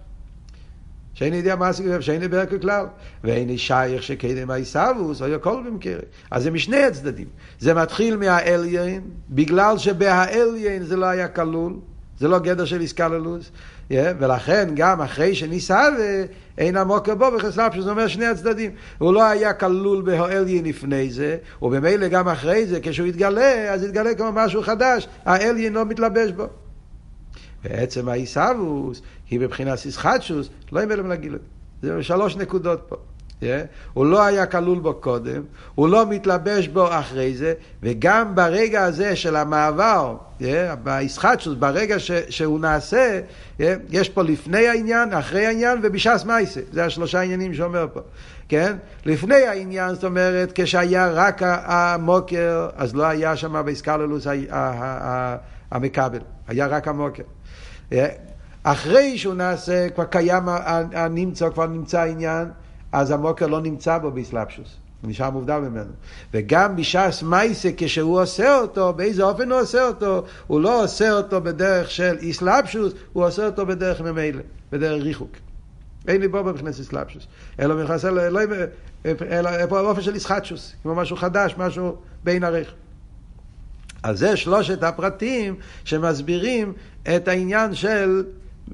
שאין 1.14 1.34
יודע 1.34 1.56
מה 1.56 1.68
הסיגוב, 1.68 2.00
שאין 2.00 2.30
ברק 2.30 2.60
כלל. 2.60 2.86
ואין 3.24 3.56
שייך 3.56 4.02
שקדם 4.02 4.50
העיסאוווס, 4.50 5.22
או 5.22 5.28
יכל 5.28 5.62
במקרה. 5.66 6.00
אז 6.30 6.42
זה 6.42 6.50
משני 6.50 6.82
הצדדים. 6.82 7.26
זה 7.60 7.74
מתחיל 7.74 8.16
מהאליין, 8.16 9.00
בגלל 9.30 9.78
שבהאליין 9.78 10.82
זה 10.82 10.96
לא 10.96 11.06
היה 11.06 11.28
כלול, 11.28 11.72
זה 12.18 12.28
לא 12.28 12.38
גדר 12.38 12.64
של 12.64 12.80
איסקללוס, 12.80 13.50
yeah, 13.90 13.94
ולכן 14.18 14.68
גם 14.74 15.00
אחרי 15.00 15.34
שניסהווה, 15.34 16.22
אין 16.58 16.76
המוקר 16.76 17.14
בו 17.14 17.30
בחסלאפ, 17.36 17.74
שזה 17.74 17.90
אומר 17.90 18.06
שני 18.06 18.26
הצדדים. 18.26 18.70
הוא 18.98 19.14
לא 19.14 19.24
היה 19.24 19.52
כלול 19.52 20.02
בהאליין 20.02 20.64
לפני 20.64 21.10
זה, 21.10 21.36
ובמילא 21.62 22.08
גם 22.08 22.28
אחרי 22.28 22.66
זה, 22.66 22.78
כשהוא 22.82 23.06
יתגלה, 23.06 23.72
אז 23.72 23.82
יתגלה 23.82 24.14
כמו 24.14 24.32
משהו 24.32 24.62
חדש, 24.62 25.08
האליין 25.24 25.72
לא 25.72 25.84
מתלבש 25.84 26.30
בו. 26.30 26.46
בעצם 27.64 28.08
העיסאוווס 28.08 29.02
היא 29.30 29.40
בבחינת 29.40 29.78
סיסחטשוס, 29.78 30.48
לא 30.72 30.80
עם 30.80 30.92
אלם 30.92 31.10
לגילוי. 31.10 31.38
זה 31.82 32.02
שלוש 32.02 32.36
נקודות 32.36 32.82
פה. 32.88 32.96
Yeah. 33.42 33.44
הוא 33.92 34.06
לא 34.06 34.22
היה 34.22 34.46
כלול 34.46 34.78
בו 34.78 34.94
קודם, 34.94 35.42
הוא 35.74 35.88
לא 35.88 36.06
מתלבש 36.06 36.68
בו 36.68 36.88
אחרי 36.98 37.34
זה, 37.34 37.54
וגם 37.82 38.34
ברגע 38.34 38.84
הזה 38.84 39.16
של 39.16 39.36
המעבר, 39.36 40.16
yeah, 40.40 40.44
באיסחטשוס, 40.82 41.54
ברגע 41.58 41.98
ש, 41.98 42.10
שהוא 42.28 42.60
נעשה, 42.60 43.20
yeah, 43.58 43.62
יש 43.90 44.08
פה 44.08 44.22
לפני 44.22 44.68
העניין, 44.68 45.12
אחרי 45.12 45.46
העניין 45.46 45.78
ובש"ס 45.82 46.24
מייסה. 46.26 46.60
זה 46.72 46.84
השלושה 46.84 47.20
עניינים 47.20 47.54
שאומר 47.54 47.86
פה. 47.92 48.00
כן? 48.48 48.76
לפני 49.06 49.42
העניין, 49.46 49.94
זאת 49.94 50.04
אומרת, 50.04 50.52
כשהיה 50.54 51.10
רק 51.10 51.42
המוקר, 51.44 52.68
אז 52.76 52.94
לא 52.94 53.04
היה 53.04 53.36
שם 53.36 53.62
באיסקללוס 53.64 54.26
המכבל, 55.70 56.20
היה 56.48 56.66
רק 56.66 56.88
המוקר. 56.88 57.22
אחרי 58.62 59.18
שהוא 59.18 59.34
נעשה, 59.34 59.90
כבר 59.90 60.04
קיים 60.04 60.42
הנמצא, 60.92 61.50
כבר 61.50 61.66
נמצא 61.66 62.00
העניין, 62.00 62.48
אז 62.92 63.10
המוקר 63.10 63.46
לא 63.46 63.60
נמצא 63.60 63.98
בו 63.98 64.10
באסלאפשוס. 64.10 64.76
נשאר 65.04 65.30
מובדל 65.30 65.58
ממנו. 65.58 65.90
וגם 66.34 66.76
בש"ס 66.76 67.22
מייסה, 67.22 67.70
כשהוא 67.76 68.20
עושה 68.20 68.58
אותו, 68.58 68.92
באיזה 68.92 69.22
אופן 69.22 69.52
הוא 69.52 69.60
עושה 69.60 69.86
אותו? 69.86 70.24
הוא 70.46 70.60
לא 70.60 70.84
עושה 70.84 71.12
אותו 71.12 71.40
בדרך 71.40 71.90
של 71.90 72.16
איסלאפשוס, 72.20 72.92
הוא 73.12 73.26
עושה 73.26 73.46
אותו 73.46 73.66
בדרך 73.66 74.00
ממילא, 74.00 74.42
בדרך 74.72 75.02
ריחוק. 75.02 75.30
אין 76.08 76.20
לי 76.20 76.28
בו 76.28 76.44
מבחינת 76.44 76.78
איסלאפשוס. 76.78 77.26
אלא 77.60 77.74
אלא, 78.20 78.40
אלא 79.30 79.66
באופן 79.66 80.02
של 80.02 80.14
איסחטשוס, 80.14 80.72
כמו 80.82 80.94
משהו 80.94 81.16
חדש, 81.16 81.54
משהו 81.58 81.96
בין 82.24 82.44
ערך. 82.44 82.74
אז 84.02 84.18
זה 84.18 84.36
שלושת 84.36 84.82
הפרטים 84.82 85.54
שמסבירים 85.84 86.72
את 87.16 87.28
העניין 87.28 87.74
של, 87.74 88.24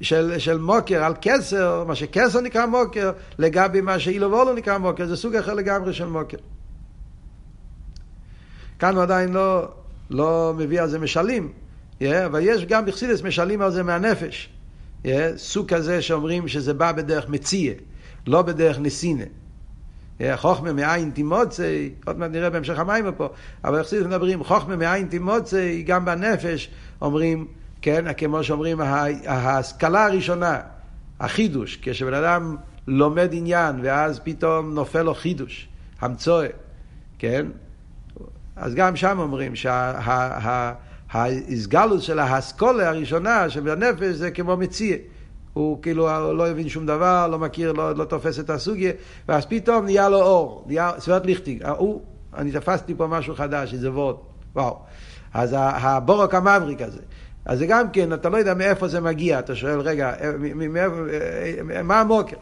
של, 0.00 0.38
של 0.38 0.58
מוקר 0.58 1.04
על 1.04 1.14
כסר, 1.20 1.84
מה 1.84 1.94
שכסר 1.94 2.40
נקרא 2.40 2.66
מוקר, 2.66 3.12
לגבי 3.38 3.80
מה 3.80 3.98
שאילו 3.98 4.30
ואולו 4.30 4.52
נקרא 4.52 4.78
מוקר, 4.78 5.06
זה 5.06 5.16
סוג 5.16 5.36
אחר 5.36 5.54
לגמרי 5.54 5.92
של 5.92 6.06
מוקר. 6.06 6.36
כאן 8.78 8.94
הוא 8.94 9.02
עדיין 9.02 9.32
לא, 9.32 9.68
לא 10.10 10.54
מביא 10.56 10.80
על 10.80 10.88
זה 10.88 10.98
משלים, 10.98 11.52
yeah, 12.00 12.04
אבל 12.26 12.40
יש 12.42 12.64
גם 12.64 12.86
בחסידס 12.86 13.22
משלים 13.22 13.62
על 13.62 13.70
זה 13.70 13.82
מהנפש. 13.82 14.48
Yeah, 15.04 15.08
סוג 15.36 15.74
כזה 15.74 16.02
שאומרים 16.02 16.48
שזה 16.48 16.74
בא 16.74 16.92
בדרך 16.92 17.28
מציע, 17.28 17.72
לא 18.26 18.42
בדרך 18.42 18.78
נסינה. 18.78 19.24
חוכמה 20.36 20.72
מאין 20.72 21.10
תימוצי, 21.10 21.90
עוד 22.06 22.18
מעט 22.18 22.30
נראה 22.30 22.50
בהמשך 22.50 22.78
המים 22.78 23.04
פה, 23.16 23.28
אבל 23.64 23.78
איך 23.78 23.92
מדברים, 24.06 24.44
חוכמה 24.44 24.76
מאין 24.76 25.06
תימוצי, 25.06 25.82
גם 25.82 26.04
בנפש 26.04 26.70
אומרים, 27.02 27.46
כן, 27.82 28.04
כמו 28.16 28.44
שאומרים, 28.44 28.80
ההשכלה 29.26 30.06
הראשונה, 30.06 30.60
החידוש, 31.20 31.78
כשבן 31.82 32.14
אדם 32.14 32.56
לומד 32.86 33.28
עניין 33.32 33.76
ואז 33.82 34.20
פתאום 34.24 34.74
נופל 34.74 35.02
לו 35.02 35.14
חידוש, 35.14 35.68
המצואה, 36.00 36.48
כן? 37.18 37.46
אז 38.56 38.74
גם 38.74 38.96
שם 38.96 39.18
אומרים 39.18 39.52
שההסגלות 41.10 42.02
של 42.02 42.18
האסכולה 42.18 42.88
הראשונה 42.88 43.50
שבנפש 43.50 44.14
זה 44.14 44.30
כמו 44.30 44.56
מציע. 44.56 44.96
הוא 45.58 45.82
כאילו 45.82 46.06
לא 46.34 46.48
הבין 46.48 46.68
שום 46.68 46.86
דבר, 46.86 47.28
לא 47.30 47.38
מכיר, 47.38 47.72
לא, 47.72 47.94
לא 47.94 48.04
תופס 48.04 48.40
את 48.40 48.50
הסוגיה, 48.50 48.92
ואז 49.28 49.46
פתאום 49.46 49.84
נהיה 49.84 50.08
לו 50.08 50.22
אור, 50.22 50.64
נהיה 50.66 50.92
סביבת 50.98 51.26
ליכטיג. 51.26 51.64
הוא, 51.66 52.02
אני 52.36 52.52
תפסתי 52.52 52.94
פה 52.94 53.06
משהו 53.06 53.34
חדש, 53.34 53.74
איזה 53.74 53.90
וורד, 53.90 54.16
וואו. 54.54 54.78
אז 55.34 55.56
הבורק 55.58 56.34
המבריק 56.34 56.82
הזה. 56.82 57.00
אז 57.44 57.58
זה 57.58 57.66
גם 57.66 57.90
כן, 57.90 58.12
אתה 58.12 58.28
לא 58.28 58.36
יודע 58.36 58.54
מאיפה 58.54 58.88
זה 58.88 59.00
מגיע, 59.00 59.38
אתה 59.38 59.54
שואל, 59.54 59.80
רגע, 59.80 60.12
מה 61.84 62.00
המוקר? 62.00 62.36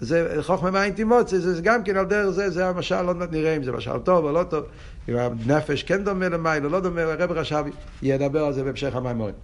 זה 0.00 0.36
חוכמה 0.40 0.70
מים 0.70 0.92
תימוצי, 0.92 1.38
זה 1.38 1.62
גם 1.62 1.82
כן 1.82 1.96
על 1.96 2.04
דרך 2.04 2.30
זה, 2.30 2.50
זה 2.50 2.68
המשל, 2.68 3.02
לא 3.02 3.14
נראה 3.30 3.56
אם 3.56 3.62
זה 3.62 3.72
משל 3.72 3.98
טוב 3.98 4.24
או 4.24 4.32
לא 4.32 4.42
טוב, 4.42 4.64
אם 5.08 5.14
הנפש 5.16 5.82
כן 5.82 6.04
דומה 6.04 6.28
למים 6.28 6.64
או 6.64 6.68
לא 6.68 6.80
דומה, 6.80 7.02
הרב 7.02 7.32
רשבי 7.32 7.70
ידבר 8.02 8.44
על 8.44 8.52
זה 8.52 8.64
בהמשך 8.64 8.96
המימורים. 8.96 9.34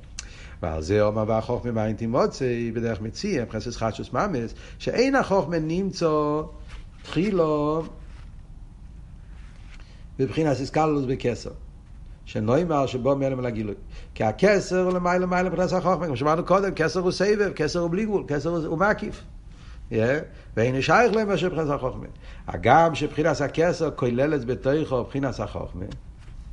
ועל 0.62 0.83
זה 0.83 1.03
אומר 1.03 1.25
והחוכמה 1.27 1.73
מאין 1.73 1.96
תימוצי 1.96 2.73
בדרך 2.75 3.01
מציע, 3.01 3.42
מבחינת 3.42 3.64
חדשוס 3.77 4.12
ממס, 4.12 4.55
שאין 4.79 5.14
החוכמה 5.14 5.59
נמצא 5.59 6.40
תחילו 7.03 7.83
בבחינת 10.18 10.61
איסקלוס 10.61 11.05
בכסר. 11.05 11.51
שנוימר 12.31 12.87
שבו 12.87 13.16
מלם 13.16 13.40
לגילוי. 13.40 13.75
כי 14.14 14.25
הכסר 14.25 14.83
הוא 14.83 14.92
למעלה 14.92 15.18
למעלה 15.18 15.51
מבחינת 15.51 15.73
החוכמה, 15.73 16.07
כמו 16.07 16.16
שאמרנו 16.16 16.44
קודם, 16.44 16.75
כסר 16.75 17.01
הוא 17.01 17.11
סבב, 17.11 17.53
כסר 17.53 17.79
הוא 17.79 17.90
בלי 17.90 18.05
גבול, 18.05 18.25
כסר 18.29 18.66
הוא 18.66 18.79
מקיף. 18.79 19.23
ואין 20.57 20.83
שייך 20.83 21.12
להם 21.12 21.29
מאשר 21.29 21.46
מבחינת 21.46 21.70
החוכמה. 21.70 22.07
הגם 22.46 22.94
שבחינת 22.94 23.40
הכסר 23.40 23.90
כוללת 23.90 24.44
בתוכו 24.44 25.01
מבחינת 25.01 25.40
החוכמה, 25.40 25.85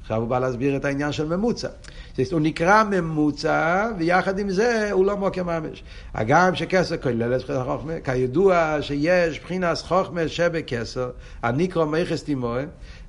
עכשיו 0.02 0.17
הוא 0.17 0.28
בא 0.28 0.39
להסביר 0.39 0.76
את 0.76 0.86
העניין 0.86 1.12
של 1.12 1.36
ממוצע. 1.36 1.67
הוא 2.32 2.42
נקרא 2.42 2.84
ממוצע, 2.84 3.90
ויחד 3.98 4.40
עם 4.40 4.50
זה 4.50 4.92
הוא 4.92 5.06
לא 5.06 5.18
מוקר 5.18 5.44
ממש. 5.44 5.84
הגם 6.14 6.56
שכסר 6.56 6.98
כולל 6.98 7.36
את 7.36 7.44
בחינת 7.44 7.66
חוכמה, 7.66 7.94
כידוע 8.04 8.78
שיש 8.82 9.40
בחינס 9.40 9.82
חוכמה 9.82 10.28
שבכסר, 10.28 11.10
הנקרא 11.44 11.86
מייחס 11.86 12.24
תימוה, 12.24 12.64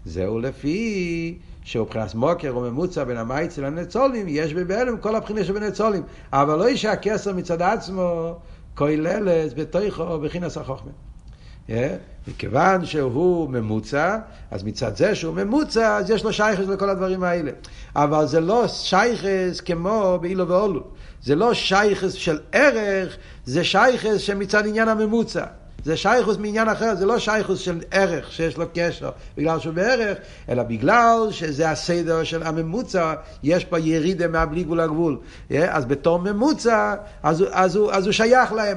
זהו 0.05 0.39
לפי 0.39 1.39
שהוא 1.63 1.87
מבחינת 1.87 2.15
מוקר 2.15 2.51
או 2.51 2.61
ממוצע 2.61 3.05
בין 3.05 3.17
המייצל 3.17 3.67
לנצולים, 3.67 4.27
יש 4.29 4.55
בבהלם 4.55 4.99
כל 4.99 5.17
הבחינה 5.17 5.45
שבנצולים. 5.45 6.03
אבל 6.33 6.59
לא 6.59 6.77
שהכסר 6.77 7.33
מצד 7.33 7.63
עצמו 7.63 8.35
כוללת 8.75 9.55
בתוכו 9.55 10.21
בחינס 10.21 10.57
החוכמה. 10.57 11.08
מכיוון 12.29 12.85
שהוא 12.85 13.51
ממוצע, 13.51 14.17
אז 14.51 14.63
מצד 14.63 14.97
זה 14.97 15.15
שהוא 15.15 15.35
ממוצע, 15.35 15.97
אז 15.97 16.11
יש 16.11 16.25
לו 16.25 16.33
שייכס 16.33 16.67
לכל 16.69 16.91
הדברים 16.91 17.23
האלה. 17.23 17.51
אבל 17.97 18.27
זה 18.27 18.41
לא 18.41 18.69
שייכס 18.69 19.61
כמו 19.61 20.19
באילו 20.23 20.49
ואולו. 20.49 20.83
זה 21.23 21.35
לא 21.35 21.55
שייכס 21.55 22.13
של 22.13 22.39
ערך, 22.53 23.17
זה 23.45 23.65
שייכס 23.65 24.17
שמצד 24.17 24.67
עניין 24.67 24.89
הממוצע. 24.89 25.45
זה 25.85 25.97
שייכוס 25.97 26.37
מעניין 26.37 26.69
אחר, 26.69 26.95
זה 26.95 27.07
לא 27.07 27.19
שייכוס 27.19 27.59
של 27.59 27.81
ערך 27.91 28.33
שיש 28.33 28.57
לו 28.57 28.65
קשר 28.75 29.11
בגלל 29.37 29.59
שהוא 29.59 29.75
בערך, 29.75 30.19
אלא 30.49 30.63
בגלל 30.63 31.29
שזה 31.31 31.71
הסדר 31.71 32.25
של 32.25 32.43
הממוצע, 32.43 33.15
יש 33.43 33.65
פה 33.65 33.79
ירידה 33.79 34.29
מהבלי 34.29 34.65
גבול 34.65 34.81
הגבול. 34.81 35.19
אז 35.69 35.85
בתור 35.85 36.19
ממוצע, 36.19 36.95
אז, 37.23 37.45
אז, 37.53 37.77
הוא, 37.77 37.93
אז 37.93 38.05
הוא 38.05 38.13
שייך 38.13 38.53
להם. 38.53 38.77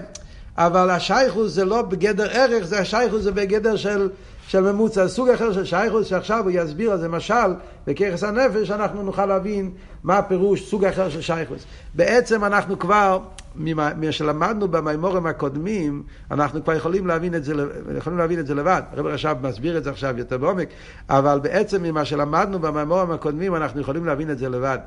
אבל 0.57 0.89
השייכוס 0.89 1.51
זה 1.51 1.65
לא 1.65 1.81
בגדר 1.81 2.27
ערך, 2.31 2.65
זה 2.65 2.79
השייכוס 2.79 3.21
זה 3.21 3.31
בגדר 3.31 3.75
של, 3.75 4.09
של 4.47 4.71
ממוצע. 4.71 5.07
סוג 5.07 5.29
אחר 5.29 5.53
של 5.53 5.65
שייכוס 5.65 6.07
שעכשיו 6.07 6.43
הוא 6.43 6.51
יסביר, 6.53 6.97
זה 6.97 7.09
משל, 7.09 7.53
בככס 7.87 8.23
הנפש, 8.23 8.71
אנחנו 8.71 9.03
נוכל 9.03 9.25
להבין 9.25 9.71
מה 10.03 10.17
הפירוש, 10.17 10.69
סוג 10.69 10.85
אחר 10.85 11.09
של 11.09 11.21
שייכוס. 11.21 11.63
בעצם 11.95 12.43
אנחנו 12.43 12.79
כבר, 12.79 13.19
ממה 13.55 14.11
שלמדנו 14.11 14.67
במימורים 14.67 15.25
הקודמים, 15.25 16.03
אנחנו 16.31 16.63
כבר 16.63 16.73
יכולים 16.73 17.07
להבין 17.07 17.35
את 17.35 17.43
זה, 17.43 17.53
יכולים 17.97 18.19
להבין 18.19 18.39
את 18.39 18.47
זה 18.47 18.55
לבד. 18.55 18.81
הרב 18.91 19.05
רש"ב 19.05 19.47
מסביר 19.47 19.77
את 19.77 19.83
זה 19.83 19.89
עכשיו 19.89 20.17
יותר 20.17 20.37
בעומק, 20.37 20.67
אבל 21.09 21.39
בעצם 21.39 21.83
ממה 21.83 22.05
שלמדנו 22.05 22.59
במימורים 22.59 23.11
הקודמים, 23.11 23.55
אנחנו 23.55 23.81
יכולים 23.81 24.05
להבין 24.05 24.31
את 24.31 24.37
זה 24.37 24.49
לבד. 24.49 24.77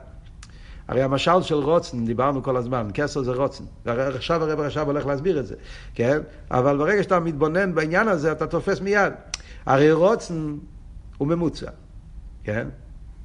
הרי 0.89 1.03
המשל 1.03 1.43
של 1.43 1.55
רוצן, 1.55 2.07
דיברנו 2.07 2.43
כל 2.43 2.57
הזמן, 2.57 2.89
כסר 2.95 3.23
זה 3.23 3.33
רוצן. 3.33 3.65
עכשיו 3.87 4.43
הרב 4.43 4.61
עכשיו 4.61 4.87
הולך 4.87 5.07
להסביר 5.07 5.41
את 5.41 5.47
זה, 5.47 5.55
כן? 5.95 6.19
אבל 6.51 6.79
ברגע 6.79 7.03
שאתה 7.03 7.21
מתבונן 7.21 7.75
בעניין 7.75 8.09
הזה, 8.09 8.33
אתה 8.33 8.47
תופס 8.47 8.81
מיד. 8.81 9.13
הרי 9.67 9.93
רוצן 9.93 10.57
הוא 11.19 11.29
ממוצע, 11.29 11.71
כן? 12.45 12.69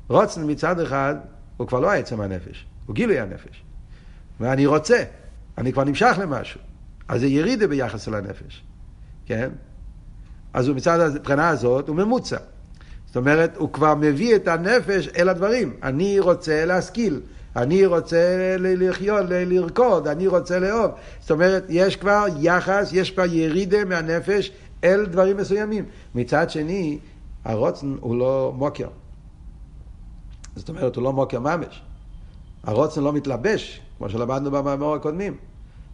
רוצן 0.07 0.51
מצד 0.51 0.80
אחד 0.80 1.16
הוא 1.57 1.68
כבר 1.68 1.80
לא 1.80 1.91
עצם 1.91 2.22
הנפש, 2.22 2.66
הוא 2.86 2.95
גילוי 2.95 3.20
הנפש. 3.20 3.64
ואני 4.39 4.66
רוצה, 4.66 5.03
אני 5.57 5.74
כבר 5.74 5.84
נמשך 5.84 6.18
למשהו. 6.22 6.60
אז 7.07 7.20
זה 7.22 7.28
ירידה 7.28 7.68
ביחס 7.68 8.07
אל 8.07 8.14
הנפש, 8.14 8.64
כן? 9.26 9.49
אז 10.53 10.68
הוא 10.68 10.76
מצד 10.76 10.99
הבחינה 10.99 11.49
הזאת 11.49 11.88
הוא 11.88 11.95
ממוצע. 11.95 12.38
זאת 13.05 13.18
אומרת, 13.18 13.57
הוא 13.57 13.74
כבר 13.74 13.95
מביא 13.95 14.36
את 14.36 14.47
הנפש 14.47 15.07
אל 15.18 15.30
הדברים. 15.30 15.74
אני 15.84 16.20
רוצה 16.20 16.66
להשכיל, 16.66 17.22
אני 17.55 17.85
רוצה 17.85 18.55
לחיות, 18.59 19.25
לרקוד, 19.29 20.07
אני 20.07 20.27
רוצה 20.27 20.59
לאהוב. 20.59 20.91
זאת 21.19 21.31
אומרת, 21.31 21.65
יש 21.69 21.95
כבר 21.95 22.25
יחס, 22.39 22.89
יש 22.93 23.11
כבר 23.11 23.25
ירידה 23.25 23.85
מהנפש 23.85 24.51
אל 24.83 25.05
דברים 25.05 25.37
מסוימים. 25.37 25.85
מצד 26.15 26.49
שני, 26.49 26.99
הרוצן 27.45 27.95
הוא 27.99 28.19
לא 28.19 28.53
מוקר. 28.55 28.87
זאת 30.55 30.69
אומרת, 30.69 30.95
הוא 30.95 31.03
לא 31.03 31.13
מוקר 31.13 31.39
ממש. 31.39 31.81
הרוצן 32.63 33.03
לא 33.03 33.13
מתלבש, 33.13 33.81
כמו 33.97 34.09
שלמדנו 34.09 34.51
במאמר 34.51 34.93
הקודמים. 34.93 35.37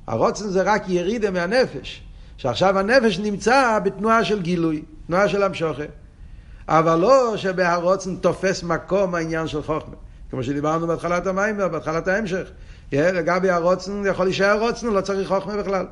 הרוצן 0.07 0.47
זה 0.47 0.61
רק 0.61 0.83
ירידה 0.87 1.31
מהנפש. 1.31 2.01
שעכשיו 2.37 2.79
הנפש 2.79 3.19
נמצא 3.19 3.79
בתנועה 3.83 4.23
של 4.23 4.41
גילוי, 4.41 4.83
תנועה 5.07 5.29
של 5.29 5.43
המשוכה. 5.43 5.83
אבל 6.67 6.99
לא 6.99 7.37
שבהרוצן 7.37 8.15
תופס 8.15 8.63
מקום 8.63 9.15
העניין 9.15 9.47
של 9.47 9.63
חוכמה. 9.63 9.95
כמו 10.29 10.43
שדיברנו 10.43 10.87
בהתחלת 10.87 11.27
המים, 11.27 11.57
בהתחלת 11.57 12.07
ההמשך. 12.07 12.47
לגבי 12.91 13.49
הרוצן, 13.49 14.03
יכול 14.05 14.25
להישאר 14.25 14.59
רוצן, 14.59 14.87
לא 14.87 15.01
צריך 15.01 15.27
חוכמה 15.27 15.57
בכלל. 15.57 15.85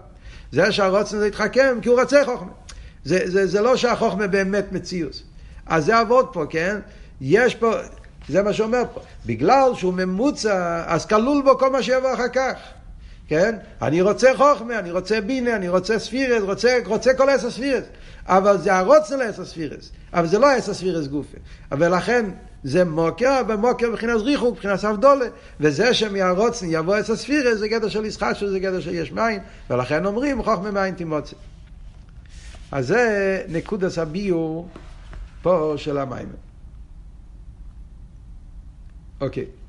זה 0.52 0.72
שהרוצן 0.72 1.18
זה 1.18 1.28
יתחכם, 1.28 1.78
כי 1.82 1.90
הוא 1.90 2.00
רוצה 2.00 2.26
חוכמה. 2.26 2.52
זה, 3.06 3.20
זה, 3.26 3.48
זה 3.48 3.62
לא 3.62 3.76
שהחוכמה 3.76 4.28
באמת 4.28 4.72
מציאוס. 4.72 5.24
אז 5.66 5.86
זה 5.86 5.98
עבוד 5.98 6.28
פה, 6.34 6.46
כן? 6.50 6.80
יש 7.22 7.56
פה, 7.56 7.74
זה 8.30 8.44
מה 8.44 8.54
שאומר 8.54 8.84
פה. 8.94 9.02
בגלל 9.26 9.72
שהוא 9.76 9.94
ממוצע, 9.94 10.84
אז 10.88 11.06
כלול 11.06 11.42
בו 11.44 11.58
כל 11.58 11.70
מה 11.70 11.84
שיבוא 11.84 12.14
אחר 12.14 12.28
כך. 12.28 12.54
כן? 13.28 13.56
אני 13.82 14.02
רוצה 14.02 14.32
חוכמה, 14.38 14.80
אני 14.80 14.92
רוצה 14.92 15.22
בינה, 15.22 15.56
אני 15.56 15.70
רוצה 15.70 16.00
ספירות, 16.00 16.44
רוצה, 16.44 16.78
רוצה 16.86 17.14
כל 17.14 17.30
עשר 17.30 17.52
ספירות. 17.52 17.84
אבל 18.26 18.58
זה 18.58 18.76
הרצון 18.76 19.20
לעשר 19.20 19.46
ספירות. 19.46 19.90
אבל 20.14 20.28
זה 20.28 20.40
לא 20.40 20.52
עשר 20.52 20.74
ספירות 20.74 21.08
גופא. 21.08 21.38
ולכן 21.72 22.26
זה 22.64 22.86
מקור, 22.86 23.42
ומקור 23.48 23.90
מבחינת 23.90 24.22
ריחוק, 24.22 24.56
מבחינת 24.56 24.86
הבדלה. 24.86 25.26
וזה 25.60 25.94
שמהרצון 25.94 26.66
יבוא 26.70 26.96
עשר 26.96 27.16
ספירות, 27.16 27.58
זה 27.58 27.68
גדר 27.68 27.90
של 27.90 28.06
התחדשות, 28.06 28.50
זה 28.50 28.60
גדר 28.60 28.80
של 28.80 28.94
יש 28.94 29.12
מאין. 29.12 29.42
ולכן 29.70 30.06
אומרים 30.06 30.44
חוכמה 30.44 30.72
מאין 30.72 30.96
תימצא. 30.96 31.36
אז 32.72 32.88
זה 32.88 33.44
נקודת 33.50 33.98
הביאור 33.98 34.68
פה 35.42 35.74
של 35.78 35.98
המאין. 35.98 36.30
אוקיי. 39.22 39.44
Okay. 39.44 39.63